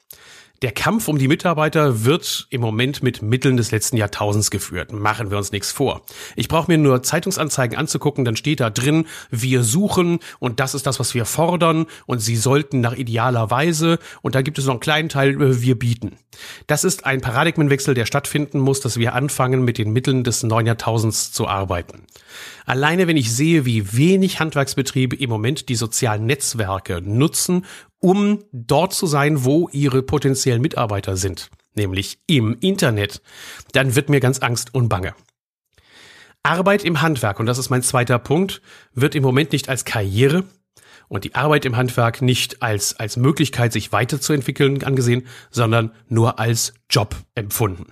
Der 0.64 0.72
Kampf 0.72 1.08
um 1.08 1.20
die 1.20 1.28
Mitarbeiter 1.28 2.04
wird 2.04 2.48
im 2.50 2.62
Moment 2.62 3.04
mit 3.04 3.22
Mitteln 3.22 3.58
des 3.58 3.70
letzten 3.70 3.96
Jahrtausends 3.96 4.50
geführt. 4.50 4.92
Machen 4.92 5.30
wir 5.30 5.38
uns 5.38 5.52
nichts 5.52 5.72
vor. 5.72 6.02
Ich 6.36 6.48
brauche 6.48 6.72
mir 6.72 6.80
nur 6.80 7.04
Zeitungsanzeigen 7.04 7.78
anzugucken, 7.78 8.26
dann 8.26 8.36
steht 8.36 8.60
da 8.60 8.72
drin, 8.72 9.06
wir 9.30 9.62
suchen 9.62 10.18
und 10.40 10.60
das 10.60 10.74
ist 10.74 10.88
das, 10.88 11.00
was 11.00 11.14
wir 11.14 11.26
fordern 11.26 11.86
und 12.08 12.20
sie 12.20 12.36
sollten 12.36 12.82
nach 12.82 12.96
idealer 12.96 13.52
Weise 13.52 14.00
und 14.24 14.34
da 14.34 14.42
gibt 14.42 14.58
es 14.58 14.66
noch 14.66 14.74
einen 14.74 14.80
kleinen 14.80 15.10
Teil, 15.10 15.40
äh, 15.40 15.62
wir 15.62 15.78
bieten. 15.78 16.18
Das 16.66 16.84
ist 16.84 17.06
ein 17.06 17.22
Paradigmenwechsel, 17.22 17.94
der 17.94 18.08
stattfinden 18.08 18.58
muss, 18.58 18.80
dass 18.80 18.98
wir 18.98 19.14
anfangen, 19.14 19.64
mit 19.64 19.78
den 19.78 19.94
Mitteln 19.94 20.24
des 20.24 20.42
neuen 20.42 20.66
Jahrtausends 20.66 21.32
zu 21.32 21.48
arbeiten. 21.48 22.08
Alleine 22.65 23.08
wenn 23.08 23.17
ich 23.17 23.34
sehe, 23.34 23.65
wie 23.65 23.96
wenig 23.96 24.39
Handwerksbetriebe 24.39 25.15
im 25.15 25.29
Moment 25.29 25.70
die 25.70 25.75
sozialen 25.75 26.25
Netzwerke 26.25 27.01
nutzen, 27.01 27.65
um 28.00 28.44
dort 28.51 28.94
zu 28.94 29.08
sein, 29.08 29.44
wo 29.46 29.70
ihre 29.72 30.03
potenziellen 30.03 30.62
Mitarbeiter 30.62 31.17
sind, 31.17 31.50
nämlich 31.75 32.20
im 32.27 32.58
Internet, 32.60 33.22
dann 33.72 33.96
wird 33.96 34.10
mir 34.10 34.20
ganz 34.20 34.39
Angst 34.39 34.74
und 34.74 34.89
Bange. 34.89 35.15
Arbeit 36.44 36.86
im 36.86 37.01
Handwerk, 37.01 37.39
und 37.39 37.46
das 37.46 37.58
ist 37.58 37.70
mein 37.70 37.84
zweiter 37.84 38.20
Punkt, 38.20 38.62
wird 38.94 39.15
im 39.15 39.24
Moment 39.24 39.51
nicht 39.51 39.70
als 39.70 39.84
Karriere 39.84 40.46
und 41.10 41.24
die 41.24 41.36
Arbeit 41.36 41.65
im 41.65 41.75
Handwerk 41.75 42.22
nicht 42.22 42.62
als, 42.62 43.00
als 43.00 43.17
Möglichkeit, 43.17 43.74
sich 43.74 43.91
weiterzuentwickeln 43.91 44.84
angesehen, 44.84 45.27
sondern 45.50 45.91
nur 46.08 46.39
als 46.39 46.74
Job 46.89 47.15
empfunden. 47.36 47.91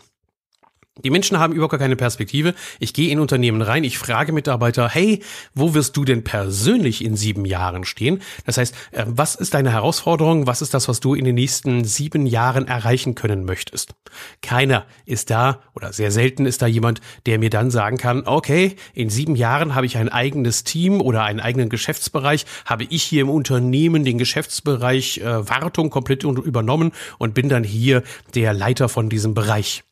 Die 1.03 1.09
Menschen 1.09 1.39
haben 1.39 1.51
überhaupt 1.51 1.77
keine 1.77 1.97
Perspektive. 1.97 2.53
Ich 2.79 2.93
gehe 2.93 3.11
in 3.11 3.19
Unternehmen 3.19 3.61
rein, 3.61 3.83
ich 3.83 3.97
frage 3.97 4.31
Mitarbeiter, 4.31 4.87
hey, 4.87 5.21
wo 5.53 5.73
wirst 5.73 5.97
du 5.97 6.05
denn 6.05 6.23
persönlich 6.23 7.03
in 7.03 7.17
sieben 7.17 7.43
Jahren 7.43 7.83
stehen? 7.83 8.21
Das 8.45 8.57
heißt, 8.57 8.73
äh, 8.91 9.03
was 9.05 9.35
ist 9.35 9.53
deine 9.53 9.73
Herausforderung? 9.73 10.47
Was 10.47 10.61
ist 10.61 10.73
das, 10.73 10.87
was 10.87 11.01
du 11.01 11.13
in 11.13 11.25
den 11.25 11.35
nächsten 11.35 11.83
sieben 11.83 12.25
Jahren 12.25 12.65
erreichen 12.65 13.13
können 13.13 13.43
möchtest? 13.43 13.93
Keiner 14.41 14.85
ist 15.05 15.31
da 15.31 15.59
oder 15.73 15.91
sehr 15.91 16.11
selten 16.11 16.45
ist 16.45 16.61
da 16.61 16.67
jemand, 16.67 17.01
der 17.25 17.39
mir 17.39 17.49
dann 17.49 17.71
sagen 17.71 17.97
kann, 17.97 18.23
okay, 18.25 18.77
in 18.93 19.09
sieben 19.09 19.35
Jahren 19.35 19.75
habe 19.75 19.85
ich 19.85 19.97
ein 19.97 20.07
eigenes 20.07 20.63
Team 20.63 21.01
oder 21.01 21.23
einen 21.23 21.41
eigenen 21.41 21.67
Geschäftsbereich, 21.67 22.45
habe 22.63 22.85
ich 22.85 23.03
hier 23.03 23.23
im 23.23 23.29
Unternehmen 23.29 24.05
den 24.05 24.17
Geschäftsbereich 24.17 25.17
äh, 25.17 25.49
Wartung 25.49 25.89
komplett 25.89 26.23
übernommen 26.23 26.93
und 27.17 27.33
bin 27.33 27.49
dann 27.49 27.65
hier 27.65 28.01
der 28.33 28.53
Leiter 28.53 28.87
von 28.87 29.09
diesem 29.09 29.33
Bereich. 29.33 29.83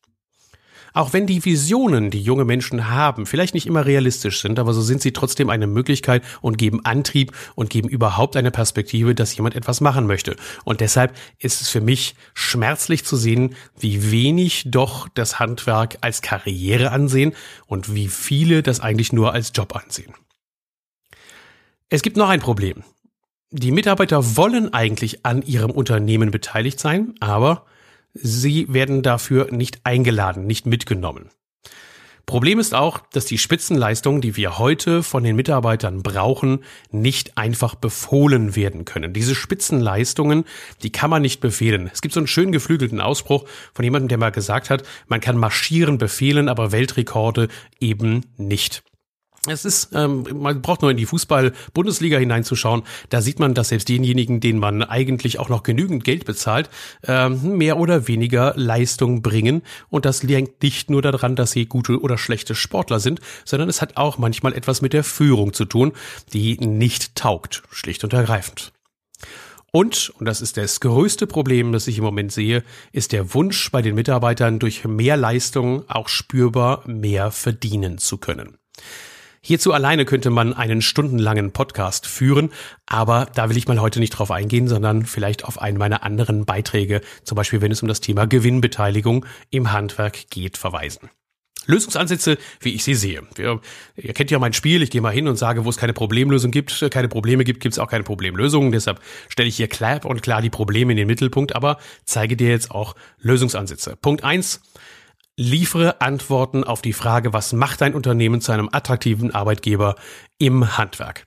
Auch 0.93 1.11
wenn 1.11 1.25
die 1.25 1.43
Visionen, 1.43 2.11
die 2.11 2.21
junge 2.21 2.45
Menschen 2.45 2.89
haben, 2.89 3.25
vielleicht 3.25 3.55
nicht 3.55 3.65
immer 3.65 3.85
realistisch 3.85 4.41
sind, 4.41 4.59
aber 4.59 4.73
so 4.73 4.81
sind 4.81 5.01
sie 5.01 5.11
trotzdem 5.11 5.49
eine 5.49 5.65
Möglichkeit 5.65 6.23
und 6.41 6.57
geben 6.57 6.85
Antrieb 6.85 7.31
und 7.55 7.71
geben 7.71 7.89
überhaupt 7.89 8.37
eine 8.37 8.51
Perspektive, 8.51 9.15
dass 9.15 9.35
jemand 9.35 9.55
etwas 9.55 9.81
machen 9.81 10.05
möchte. 10.05 10.35
Und 10.63 10.81
deshalb 10.81 11.15
ist 11.39 11.61
es 11.61 11.69
für 11.69 11.81
mich 11.81 12.15
schmerzlich 12.35 13.03
zu 13.05 13.17
sehen, 13.17 13.55
wie 13.79 14.11
wenig 14.11 14.65
doch 14.67 15.07
das 15.13 15.39
Handwerk 15.39 15.97
als 16.01 16.21
Karriere 16.21 16.91
ansehen 16.91 17.33
und 17.65 17.95
wie 17.95 18.07
viele 18.07 18.61
das 18.61 18.79
eigentlich 18.79 19.11
nur 19.11 19.33
als 19.33 19.51
Job 19.55 19.75
ansehen. 19.75 20.13
Es 21.89 22.03
gibt 22.03 22.17
noch 22.17 22.29
ein 22.29 22.39
Problem. 22.39 22.83
Die 23.49 23.71
Mitarbeiter 23.71 24.35
wollen 24.35 24.73
eigentlich 24.73 25.25
an 25.25 25.41
ihrem 25.41 25.71
Unternehmen 25.71 26.31
beteiligt 26.31 26.79
sein, 26.79 27.13
aber 27.19 27.65
Sie 28.13 28.71
werden 28.71 29.01
dafür 29.01 29.51
nicht 29.51 29.81
eingeladen, 29.83 30.45
nicht 30.45 30.65
mitgenommen. 30.65 31.29
Problem 32.25 32.57
ist 32.59 32.73
auch, 32.73 32.99
dass 33.11 33.25
die 33.25 33.37
Spitzenleistungen, 33.37 34.21
die 34.21 34.37
wir 34.37 34.57
heute 34.57 35.03
von 35.03 35.23
den 35.23 35.35
Mitarbeitern 35.35 36.03
brauchen, 36.03 36.63
nicht 36.89 37.37
einfach 37.37 37.75
befohlen 37.75 38.55
werden 38.55 38.85
können. 38.85 39.11
Diese 39.11 39.35
Spitzenleistungen, 39.35 40.45
die 40.83 40.91
kann 40.91 41.09
man 41.09 41.21
nicht 41.21 41.41
befehlen. 41.41 41.89
Es 41.91 42.01
gibt 42.01 42.13
so 42.13 42.21
einen 42.21 42.27
schön 42.27 42.53
geflügelten 42.53 43.01
Ausspruch 43.01 43.45
von 43.73 43.83
jemandem, 43.83 44.07
der 44.07 44.17
mal 44.19 44.31
gesagt 44.31 44.69
hat, 44.69 44.83
man 45.07 45.19
kann 45.19 45.37
marschieren 45.37 45.97
befehlen, 45.97 46.47
aber 46.47 46.71
Weltrekorde 46.71 47.49
eben 47.81 48.25
nicht. 48.37 48.83
Es 49.45 49.65
ist, 49.65 49.89
ähm, 49.93 50.25
man 50.33 50.61
braucht 50.61 50.83
nur 50.83 50.91
in 50.91 50.95
die 50.95 51.05
Fußball-Bundesliga 51.05 52.17
hineinzuschauen. 52.17 52.83
Da 53.09 53.21
sieht 53.21 53.39
man, 53.39 53.53
dass 53.53 53.69
selbst 53.69 53.89
denjenigen, 53.89 54.39
denen 54.39 54.59
man 54.59 54.83
eigentlich 54.83 55.37
auch 55.37 55.49
noch 55.49 55.63
genügend 55.63 56.05
Geld 56.05 56.23
bezahlt, 56.23 56.69
ähm, 57.05 57.57
mehr 57.57 57.77
oder 57.77 58.07
weniger 58.07 58.53
Leistung 58.55 59.21
bringen. 59.21 59.61
Und 59.89 60.05
das 60.05 60.23
liegt 60.23 60.63
nicht 60.63 60.89
nur 60.89 61.01
daran, 61.01 61.35
dass 61.35 61.51
sie 61.51 61.65
gute 61.65 61.99
oder 61.99 62.17
schlechte 62.17 62.55
Sportler 62.55 63.01
sind, 63.01 63.19
sondern 63.43 63.67
es 63.67 63.81
hat 63.81 63.97
auch 63.97 64.17
manchmal 64.17 64.53
etwas 64.53 64.81
mit 64.81 64.93
der 64.93 65.03
Führung 65.03 65.51
zu 65.51 65.65
tun, 65.65 65.91
die 66.31 66.57
nicht 66.57 67.15
taugt, 67.15 67.63
schlicht 67.69 68.05
und 68.05 68.13
ergreifend. 68.13 68.71
Und, 69.73 70.13
und 70.19 70.25
das 70.25 70.39
ist 70.39 70.55
das 70.55 70.79
größte 70.79 71.27
Problem, 71.27 71.73
das 71.73 71.87
ich 71.87 71.97
im 71.97 72.03
Moment 72.05 72.31
sehe, 72.31 72.63
ist 72.93 73.11
der 73.11 73.33
Wunsch 73.33 73.71
bei 73.71 73.81
den 73.81 73.95
Mitarbeitern, 73.95 74.59
durch 74.59 74.85
mehr 74.85 75.17
Leistung 75.17 75.89
auch 75.89 76.07
spürbar 76.07 76.87
mehr 76.87 77.31
verdienen 77.31 77.97
zu 77.97 78.19
können. 78.19 78.57
Hierzu 79.45 79.73
alleine 79.73 80.05
könnte 80.05 80.29
man 80.29 80.53
einen 80.53 80.81
stundenlangen 80.81 81.51
Podcast 81.51 82.07
führen, 82.07 82.49
aber 82.85 83.27
da 83.35 83.49
will 83.49 83.57
ich 83.57 83.67
mal 83.67 83.81
heute 83.81 83.99
nicht 83.99 84.11
drauf 84.11 84.31
eingehen, 84.31 84.69
sondern 84.69 85.05
vielleicht 85.05 85.43
auf 85.43 85.61
einen 85.61 85.77
meiner 85.77 86.01
anderen 86.03 86.45
Beiträge, 86.45 87.01
zum 87.25 87.35
Beispiel 87.35 87.59
wenn 87.59 87.69
es 87.69 87.81
um 87.81 87.89
das 87.89 87.99
Thema 87.99 88.25
Gewinnbeteiligung 88.25 89.25
im 89.49 89.73
Handwerk 89.73 90.29
geht, 90.29 90.57
verweisen. 90.57 91.09
Lösungsansätze, 91.65 92.37
wie 92.61 92.73
ich 92.73 92.85
sie 92.85 92.95
sehe. 92.95 93.23
Wir, 93.35 93.59
ihr 93.97 94.13
kennt 94.13 94.31
ja 94.31 94.39
mein 94.39 94.53
Spiel, 94.53 94.81
ich 94.81 94.91
gehe 94.91 95.01
mal 95.01 95.11
hin 95.11 95.27
und 95.27 95.35
sage, 95.35 95.65
wo 95.65 95.69
es 95.69 95.75
keine 95.75 95.93
Problemlösung 95.93 96.51
gibt, 96.51 96.89
keine 96.89 97.09
Probleme 97.09 97.43
gibt, 97.43 97.59
gibt 97.59 97.73
es 97.73 97.79
auch 97.79 97.89
keine 97.89 98.05
Problemlösungen. 98.05 98.71
Deshalb 98.71 99.01
stelle 99.27 99.49
ich 99.49 99.57
hier 99.57 99.67
klar 99.67 100.05
und 100.05 100.23
klar 100.23 100.41
die 100.41 100.51
Probleme 100.51 100.93
in 100.93 100.97
den 100.97 101.07
Mittelpunkt, 101.07 101.53
aber 101.53 101.79
zeige 102.05 102.37
dir 102.37 102.47
jetzt 102.47 102.71
auch 102.71 102.95
Lösungsansätze. 103.19 103.97
Punkt 103.97 104.23
eins: 104.23 104.61
Liefere 105.35 105.99
Antworten 105.99 106.63
auf 106.63 106.83
die 106.83 106.93
Frage, 106.93 107.33
was 107.33 107.53
macht 107.53 107.81
dein 107.81 107.95
Unternehmen 107.95 108.39
zu 108.39 108.51
einem 108.51 108.69
attraktiven 108.71 109.33
Arbeitgeber 109.33 109.95
im 110.37 110.77
Handwerk? 110.77 111.25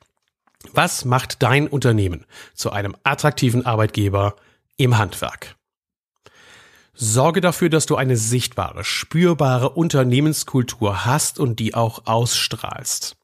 Was 0.73 1.05
macht 1.05 1.43
dein 1.43 1.67
Unternehmen 1.67 2.25
zu 2.55 2.71
einem 2.71 2.95
attraktiven 3.03 3.67
Arbeitgeber 3.67 4.37
im 4.77 4.97
Handwerk? 4.97 5.57
Sorge 6.95 7.41
dafür, 7.41 7.69
dass 7.69 7.87
du 7.87 7.97
eine 7.97 8.17
sichtbare, 8.17 8.85
spürbare 8.85 9.71
Unternehmenskultur 9.71 11.05
hast 11.05 11.41
und 11.41 11.59
die 11.59 11.75
auch 11.75 12.07
ausstrahlst. 12.07 13.17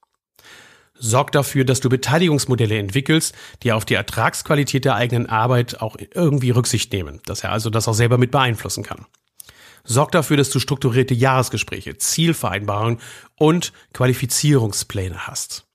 Sorg 0.94 1.30
dafür, 1.30 1.64
dass 1.64 1.78
du 1.78 1.90
Beteiligungsmodelle 1.90 2.76
entwickelst, 2.76 3.36
die 3.62 3.70
auf 3.70 3.84
die 3.84 3.94
Ertragsqualität 3.94 4.84
der 4.84 4.96
eigenen 4.96 5.28
Arbeit 5.28 5.80
auch 5.80 5.96
irgendwie 6.12 6.50
Rücksicht 6.50 6.92
nehmen, 6.92 7.20
dass 7.24 7.44
er 7.44 7.52
also 7.52 7.70
das 7.70 7.86
auch 7.86 7.94
selber 7.94 8.18
mit 8.18 8.32
beeinflussen 8.32 8.82
kann. 8.82 9.06
Sorg 9.84 10.12
dafür, 10.12 10.36
dass 10.36 10.50
du 10.50 10.58
strukturierte 10.58 11.14
Jahresgespräche, 11.14 11.98
Zielvereinbarungen 11.98 12.98
und 13.36 13.72
Qualifizierungspläne 13.92 15.26
hast. 15.26 15.66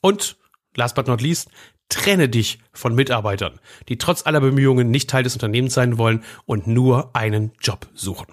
Und, 0.00 0.36
last 0.76 0.94
but 0.94 1.06
not 1.06 1.20
least, 1.20 1.48
trenne 1.88 2.28
dich 2.28 2.58
von 2.72 2.94
Mitarbeitern, 2.94 3.60
die 3.88 3.98
trotz 3.98 4.26
aller 4.26 4.40
Bemühungen 4.40 4.90
nicht 4.90 5.10
Teil 5.10 5.22
des 5.22 5.34
Unternehmens 5.34 5.74
sein 5.74 5.98
wollen 5.98 6.24
und 6.46 6.66
nur 6.66 7.14
einen 7.14 7.52
Job 7.60 7.86
suchen. 7.94 8.26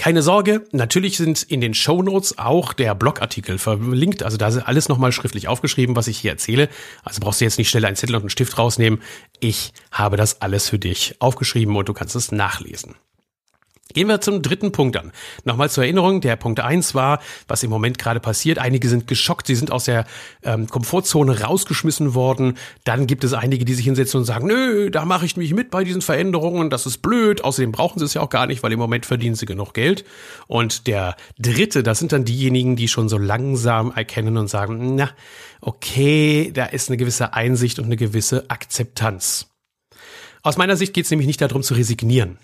Keine 0.00 0.22
Sorge, 0.22 0.64
natürlich 0.72 1.18
sind 1.18 1.42
in 1.42 1.60
den 1.60 1.74
Show 1.74 2.02
Notes 2.02 2.38
auch 2.38 2.72
der 2.72 2.94
Blogartikel 2.94 3.58
verlinkt. 3.58 4.22
Also 4.22 4.38
da 4.38 4.48
ist 4.48 4.56
alles 4.56 4.88
nochmal 4.88 5.12
schriftlich 5.12 5.46
aufgeschrieben, 5.46 5.94
was 5.94 6.08
ich 6.08 6.16
hier 6.16 6.30
erzähle. 6.30 6.70
Also 7.04 7.20
brauchst 7.20 7.42
du 7.42 7.44
jetzt 7.44 7.58
nicht 7.58 7.68
schnell 7.68 7.84
einen 7.84 7.96
Zettel 7.96 8.16
und 8.16 8.22
einen 8.22 8.30
Stift 8.30 8.56
rausnehmen. 8.56 9.02
Ich 9.40 9.74
habe 9.92 10.16
das 10.16 10.40
alles 10.40 10.70
für 10.70 10.78
dich 10.78 11.16
aufgeschrieben 11.18 11.76
und 11.76 11.86
du 11.86 11.92
kannst 11.92 12.16
es 12.16 12.32
nachlesen. 12.32 12.94
Gehen 13.92 14.06
wir 14.06 14.20
zum 14.20 14.42
dritten 14.42 14.70
Punkt 14.70 14.96
an. 14.96 15.10
Nochmal 15.44 15.68
zur 15.68 15.84
Erinnerung, 15.84 16.20
der 16.20 16.36
Punkt 16.36 16.60
eins 16.60 16.94
war, 16.94 17.20
was 17.48 17.62
im 17.62 17.70
Moment 17.70 17.98
gerade 17.98 18.20
passiert. 18.20 18.58
Einige 18.58 18.88
sind 18.88 19.06
geschockt, 19.06 19.48
sie 19.48 19.56
sind 19.56 19.72
aus 19.72 19.84
der 19.84 20.06
ähm, 20.44 20.68
Komfortzone 20.68 21.40
rausgeschmissen 21.40 22.14
worden. 22.14 22.56
Dann 22.84 23.06
gibt 23.06 23.24
es 23.24 23.32
einige, 23.32 23.64
die 23.64 23.74
sich 23.74 23.84
hinsetzen 23.84 24.18
und 24.18 24.26
sagen, 24.26 24.46
nö, 24.46 24.90
da 24.90 25.04
mache 25.04 25.26
ich 25.26 25.36
mich 25.36 25.54
mit 25.54 25.70
bei 25.70 25.82
diesen 25.82 26.02
Veränderungen, 26.02 26.70
das 26.70 26.86
ist 26.86 26.98
blöd. 26.98 27.42
Außerdem 27.42 27.72
brauchen 27.72 27.98
sie 27.98 28.04
es 28.04 28.14
ja 28.14 28.20
auch 28.20 28.30
gar 28.30 28.46
nicht, 28.46 28.62
weil 28.62 28.72
im 28.72 28.78
Moment 28.78 29.06
verdienen 29.06 29.34
sie 29.34 29.46
genug 29.46 29.74
Geld. 29.74 30.04
Und 30.46 30.86
der 30.86 31.16
dritte, 31.38 31.82
das 31.82 31.98
sind 31.98 32.12
dann 32.12 32.24
diejenigen, 32.24 32.76
die 32.76 32.86
schon 32.86 33.08
so 33.08 33.18
langsam 33.18 33.92
erkennen 33.92 34.36
und 34.36 34.48
sagen, 34.48 34.94
na, 34.94 35.10
okay, 35.60 36.52
da 36.54 36.66
ist 36.66 36.88
eine 36.88 36.96
gewisse 36.96 37.34
Einsicht 37.34 37.78
und 37.80 37.86
eine 37.86 37.96
gewisse 37.96 38.48
Akzeptanz. 38.50 39.48
Aus 40.42 40.56
meiner 40.56 40.76
Sicht 40.76 40.94
geht 40.94 41.04
es 41.04 41.10
nämlich 41.10 41.26
nicht 41.26 41.40
darum 41.40 41.62
zu 41.62 41.74
resignieren 41.74 42.38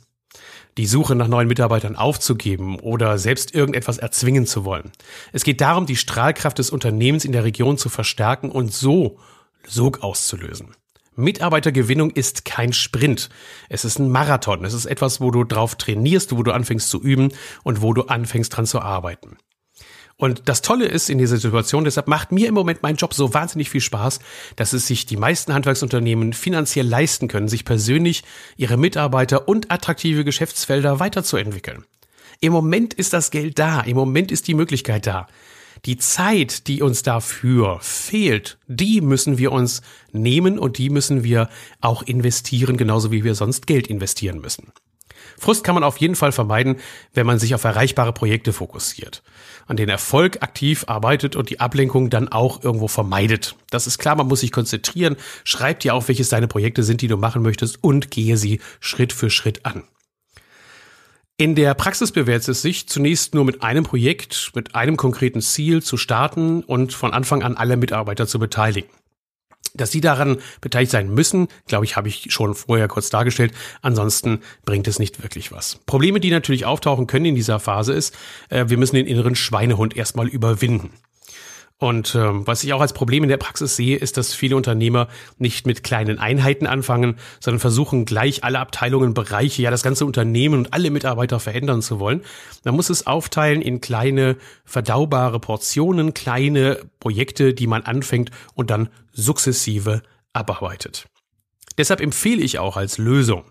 die 0.78 0.86
Suche 0.86 1.14
nach 1.14 1.28
neuen 1.28 1.48
Mitarbeitern 1.48 1.96
aufzugeben 1.96 2.78
oder 2.80 3.18
selbst 3.18 3.54
irgendetwas 3.54 3.98
erzwingen 3.98 4.46
zu 4.46 4.64
wollen. 4.64 4.92
Es 5.32 5.44
geht 5.44 5.60
darum, 5.60 5.86
die 5.86 5.96
Strahlkraft 5.96 6.58
des 6.58 6.70
Unternehmens 6.70 7.24
in 7.24 7.32
der 7.32 7.44
Region 7.44 7.78
zu 7.78 7.88
verstärken 7.88 8.50
und 8.50 8.72
so 8.72 9.18
Sog 9.66 10.02
auszulösen. 10.02 10.76
Mitarbeitergewinnung 11.16 12.10
ist 12.10 12.44
kein 12.44 12.72
Sprint. 12.72 13.30
Es 13.68 13.84
ist 13.84 13.98
ein 13.98 14.10
Marathon. 14.10 14.64
Es 14.64 14.74
ist 14.74 14.84
etwas, 14.84 15.20
wo 15.20 15.30
du 15.30 15.44
drauf 15.44 15.74
trainierst, 15.74 16.36
wo 16.36 16.42
du 16.42 16.52
anfängst 16.52 16.90
zu 16.90 17.00
üben 17.00 17.32
und 17.64 17.80
wo 17.80 17.94
du 17.94 18.02
anfängst 18.02 18.54
dran 18.54 18.66
zu 18.66 18.80
arbeiten. 18.80 19.38
Und 20.18 20.48
das 20.48 20.62
Tolle 20.62 20.86
ist 20.86 21.10
in 21.10 21.18
dieser 21.18 21.36
Situation, 21.36 21.84
deshalb 21.84 22.08
macht 22.08 22.32
mir 22.32 22.48
im 22.48 22.54
Moment 22.54 22.82
mein 22.82 22.96
Job 22.96 23.12
so 23.12 23.34
wahnsinnig 23.34 23.68
viel 23.68 23.82
Spaß, 23.82 24.18
dass 24.56 24.72
es 24.72 24.86
sich 24.86 25.04
die 25.04 25.18
meisten 25.18 25.52
Handwerksunternehmen 25.52 26.32
finanziell 26.32 26.86
leisten 26.86 27.28
können, 27.28 27.48
sich 27.48 27.66
persönlich, 27.66 28.24
ihre 28.56 28.78
Mitarbeiter 28.78 29.46
und 29.46 29.70
attraktive 29.70 30.24
Geschäftsfelder 30.24 31.00
weiterzuentwickeln. 31.00 31.84
Im 32.40 32.52
Moment 32.52 32.94
ist 32.94 33.12
das 33.12 33.30
Geld 33.30 33.58
da, 33.58 33.80
im 33.80 33.96
Moment 33.96 34.32
ist 34.32 34.48
die 34.48 34.54
Möglichkeit 34.54 35.06
da. 35.06 35.26
Die 35.84 35.98
Zeit, 35.98 36.66
die 36.66 36.80
uns 36.80 37.02
dafür 37.02 37.78
fehlt, 37.82 38.58
die 38.66 39.02
müssen 39.02 39.36
wir 39.36 39.52
uns 39.52 39.82
nehmen 40.12 40.58
und 40.58 40.78
die 40.78 40.88
müssen 40.88 41.24
wir 41.24 41.50
auch 41.82 42.02
investieren, 42.02 42.78
genauso 42.78 43.12
wie 43.12 43.22
wir 43.22 43.34
sonst 43.34 43.66
Geld 43.66 43.86
investieren 43.86 44.40
müssen. 44.40 44.72
Frust 45.38 45.64
kann 45.64 45.74
man 45.74 45.84
auf 45.84 45.98
jeden 45.98 46.14
Fall 46.14 46.32
vermeiden, 46.32 46.76
wenn 47.14 47.26
man 47.26 47.38
sich 47.38 47.54
auf 47.54 47.64
erreichbare 47.64 48.12
Projekte 48.12 48.52
fokussiert, 48.52 49.22
an 49.66 49.76
den 49.76 49.88
Erfolg 49.88 50.42
aktiv 50.42 50.84
arbeitet 50.88 51.36
und 51.36 51.50
die 51.50 51.60
Ablenkung 51.60 52.10
dann 52.10 52.28
auch 52.28 52.62
irgendwo 52.62 52.88
vermeidet. 52.88 53.56
Das 53.70 53.86
ist 53.86 53.98
klar, 53.98 54.16
man 54.16 54.28
muss 54.28 54.40
sich 54.40 54.52
konzentrieren, 54.52 55.16
schreib 55.44 55.80
dir 55.80 55.94
auf, 55.94 56.08
welches 56.08 56.28
deine 56.28 56.48
Projekte 56.48 56.82
sind, 56.82 57.02
die 57.02 57.08
du 57.08 57.16
machen 57.16 57.42
möchtest 57.42 57.82
und 57.82 58.10
gehe 58.10 58.36
sie 58.36 58.60
Schritt 58.80 59.12
für 59.12 59.30
Schritt 59.30 59.66
an. 59.66 59.84
In 61.38 61.54
der 61.54 61.74
Praxis 61.74 62.12
bewährt 62.12 62.48
es 62.48 62.62
sich, 62.62 62.88
zunächst 62.88 63.34
nur 63.34 63.44
mit 63.44 63.62
einem 63.62 63.84
Projekt, 63.84 64.52
mit 64.54 64.74
einem 64.74 64.96
konkreten 64.96 65.42
Ziel 65.42 65.82
zu 65.82 65.98
starten 65.98 66.62
und 66.62 66.94
von 66.94 67.12
Anfang 67.12 67.42
an 67.42 67.58
alle 67.58 67.76
Mitarbeiter 67.76 68.26
zu 68.26 68.38
beteiligen. 68.38 68.88
Dass 69.76 69.90
sie 69.90 70.00
daran 70.00 70.38
beteiligt 70.60 70.92
sein 70.92 71.12
müssen, 71.12 71.48
glaube 71.66 71.84
ich, 71.84 71.96
habe 71.96 72.08
ich 72.08 72.26
schon 72.30 72.54
vorher 72.54 72.88
kurz 72.88 73.10
dargestellt. 73.10 73.52
Ansonsten 73.82 74.40
bringt 74.64 74.88
es 74.88 74.98
nicht 74.98 75.22
wirklich 75.22 75.52
was. 75.52 75.80
Probleme, 75.86 76.20
die 76.20 76.30
natürlich 76.30 76.66
auftauchen 76.66 77.06
können 77.06 77.26
in 77.26 77.34
dieser 77.34 77.60
Phase 77.60 77.92
ist, 77.92 78.16
äh, 78.48 78.64
wir 78.68 78.78
müssen 78.78 78.96
den 78.96 79.06
inneren 79.06 79.34
Schweinehund 79.34 79.96
erstmal 79.96 80.28
überwinden. 80.28 80.90
Und 81.78 82.14
ähm, 82.14 82.46
was 82.46 82.64
ich 82.64 82.72
auch 82.72 82.80
als 82.80 82.94
Problem 82.94 83.22
in 83.22 83.28
der 83.28 83.36
Praxis 83.36 83.76
sehe, 83.76 83.98
ist, 83.98 84.16
dass 84.16 84.32
viele 84.32 84.56
Unternehmer 84.56 85.08
nicht 85.36 85.66
mit 85.66 85.82
kleinen 85.82 86.18
Einheiten 86.18 86.66
anfangen, 86.66 87.16
sondern 87.38 87.60
versuchen 87.60 88.06
gleich 88.06 88.44
alle 88.44 88.60
Abteilungen, 88.60 89.12
Bereiche, 89.12 89.60
ja 89.60 89.70
das 89.70 89.82
ganze 89.82 90.06
Unternehmen 90.06 90.60
und 90.60 90.72
alle 90.72 90.90
Mitarbeiter 90.90 91.38
verändern 91.38 91.82
zu 91.82 92.00
wollen. 92.00 92.22
Man 92.64 92.76
muss 92.76 92.88
es 92.88 93.06
aufteilen 93.06 93.60
in 93.60 93.82
kleine, 93.82 94.38
verdaubare 94.64 95.38
Portionen, 95.38 96.14
kleine 96.14 96.80
Projekte, 96.98 97.52
die 97.52 97.66
man 97.66 97.82
anfängt 97.82 98.30
und 98.54 98.70
dann 98.70 98.88
sukzessive 99.12 100.02
abarbeitet. 100.32 101.06
Deshalb 101.76 102.00
empfehle 102.00 102.42
ich 102.42 102.58
auch 102.58 102.78
als 102.78 102.96
Lösung, 102.96 103.44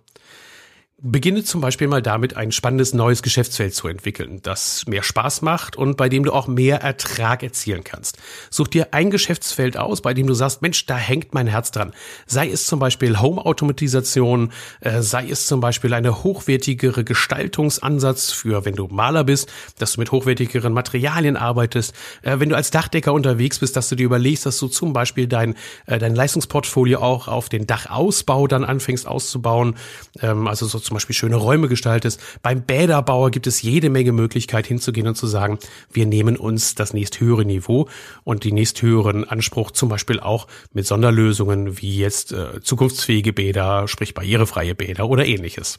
Beginne 1.07 1.43
zum 1.43 1.61
Beispiel 1.61 1.87
mal 1.87 2.01
damit, 2.01 2.35
ein 2.35 2.51
spannendes 2.51 2.95
neues 2.95 3.21
Geschäftsfeld 3.21 3.75
zu 3.75 3.87
entwickeln, 3.87 4.39
das 4.41 4.87
mehr 4.87 5.03
Spaß 5.03 5.43
macht 5.43 5.75
und 5.75 5.97
bei 5.97 6.09
dem 6.09 6.23
du 6.23 6.31
auch 6.31 6.47
mehr 6.47 6.81
Ertrag 6.81 7.43
erzielen 7.43 7.83
kannst. 7.83 8.17
Such 8.49 8.69
dir 8.69 8.87
ein 8.91 9.11
Geschäftsfeld 9.11 9.77
aus, 9.77 10.01
bei 10.01 10.15
dem 10.15 10.25
du 10.25 10.33
sagst, 10.33 10.63
Mensch, 10.63 10.87
da 10.87 10.97
hängt 10.97 11.35
mein 11.35 11.45
Herz 11.45 11.69
dran. 11.69 11.93
Sei 12.25 12.49
es 12.49 12.65
zum 12.65 12.79
Beispiel 12.79 13.19
Home-Automatisation, 13.19 14.51
äh, 14.79 15.03
sei 15.03 15.29
es 15.29 15.45
zum 15.45 15.59
Beispiel 15.59 15.93
eine 15.93 16.23
hochwertigere 16.23 17.03
Gestaltungsansatz 17.03 18.31
für, 18.31 18.65
wenn 18.65 18.73
du 18.73 18.87
Maler 18.87 19.25
bist, 19.25 19.47
dass 19.77 19.93
du 19.93 19.99
mit 19.99 20.11
hochwertigeren 20.11 20.73
Materialien 20.73 21.37
arbeitest. 21.37 21.93
Äh, 22.23 22.39
wenn 22.39 22.49
du 22.49 22.55
als 22.55 22.71
Dachdecker 22.71 23.13
unterwegs 23.13 23.59
bist, 23.59 23.75
dass 23.75 23.89
du 23.89 23.95
dir 23.95 24.07
überlegst, 24.07 24.47
dass 24.47 24.57
du 24.57 24.69
zum 24.69 24.93
Beispiel 24.93 25.27
dein, 25.27 25.53
äh, 25.85 25.99
dein 25.99 26.15
Leistungsportfolio 26.15 26.97
auch 26.99 27.27
auf 27.27 27.47
den 27.47 27.67
Dachausbau 27.67 28.47
dann 28.47 28.63
anfängst 28.63 29.05
auszubauen. 29.05 29.75
Ähm, 30.19 30.47
also 30.47 30.65
so 30.65 30.79
zum 30.79 30.94
Beispiel 30.95 31.15
schöne 31.15 31.35
Räume 31.35 31.67
gestaltest. 31.67 32.19
Beim 32.41 32.63
Bäderbauer 32.63 33.31
gibt 33.31 33.47
es 33.47 33.61
jede 33.61 33.89
Menge 33.89 34.11
Möglichkeit 34.11 34.67
hinzugehen 34.67 35.07
und 35.07 35.15
zu 35.15 35.27
sagen, 35.27 35.59
wir 35.91 36.05
nehmen 36.05 36.37
uns 36.37 36.75
das 36.75 36.93
nächsthöhere 36.93 37.45
Niveau 37.45 37.87
und 38.23 38.43
die 38.43 38.51
nächsthöheren 38.51 39.23
Anspruch 39.23 39.71
zum 39.71 39.89
Beispiel 39.89 40.19
auch 40.19 40.47
mit 40.73 40.85
Sonderlösungen 40.85 41.81
wie 41.81 41.97
jetzt 41.97 42.31
äh, 42.31 42.61
zukunftsfähige 42.61 43.33
Bäder, 43.33 43.87
sprich 43.87 44.13
barrierefreie 44.13 44.75
Bäder 44.75 45.07
oder 45.07 45.25
ähnliches. 45.25 45.77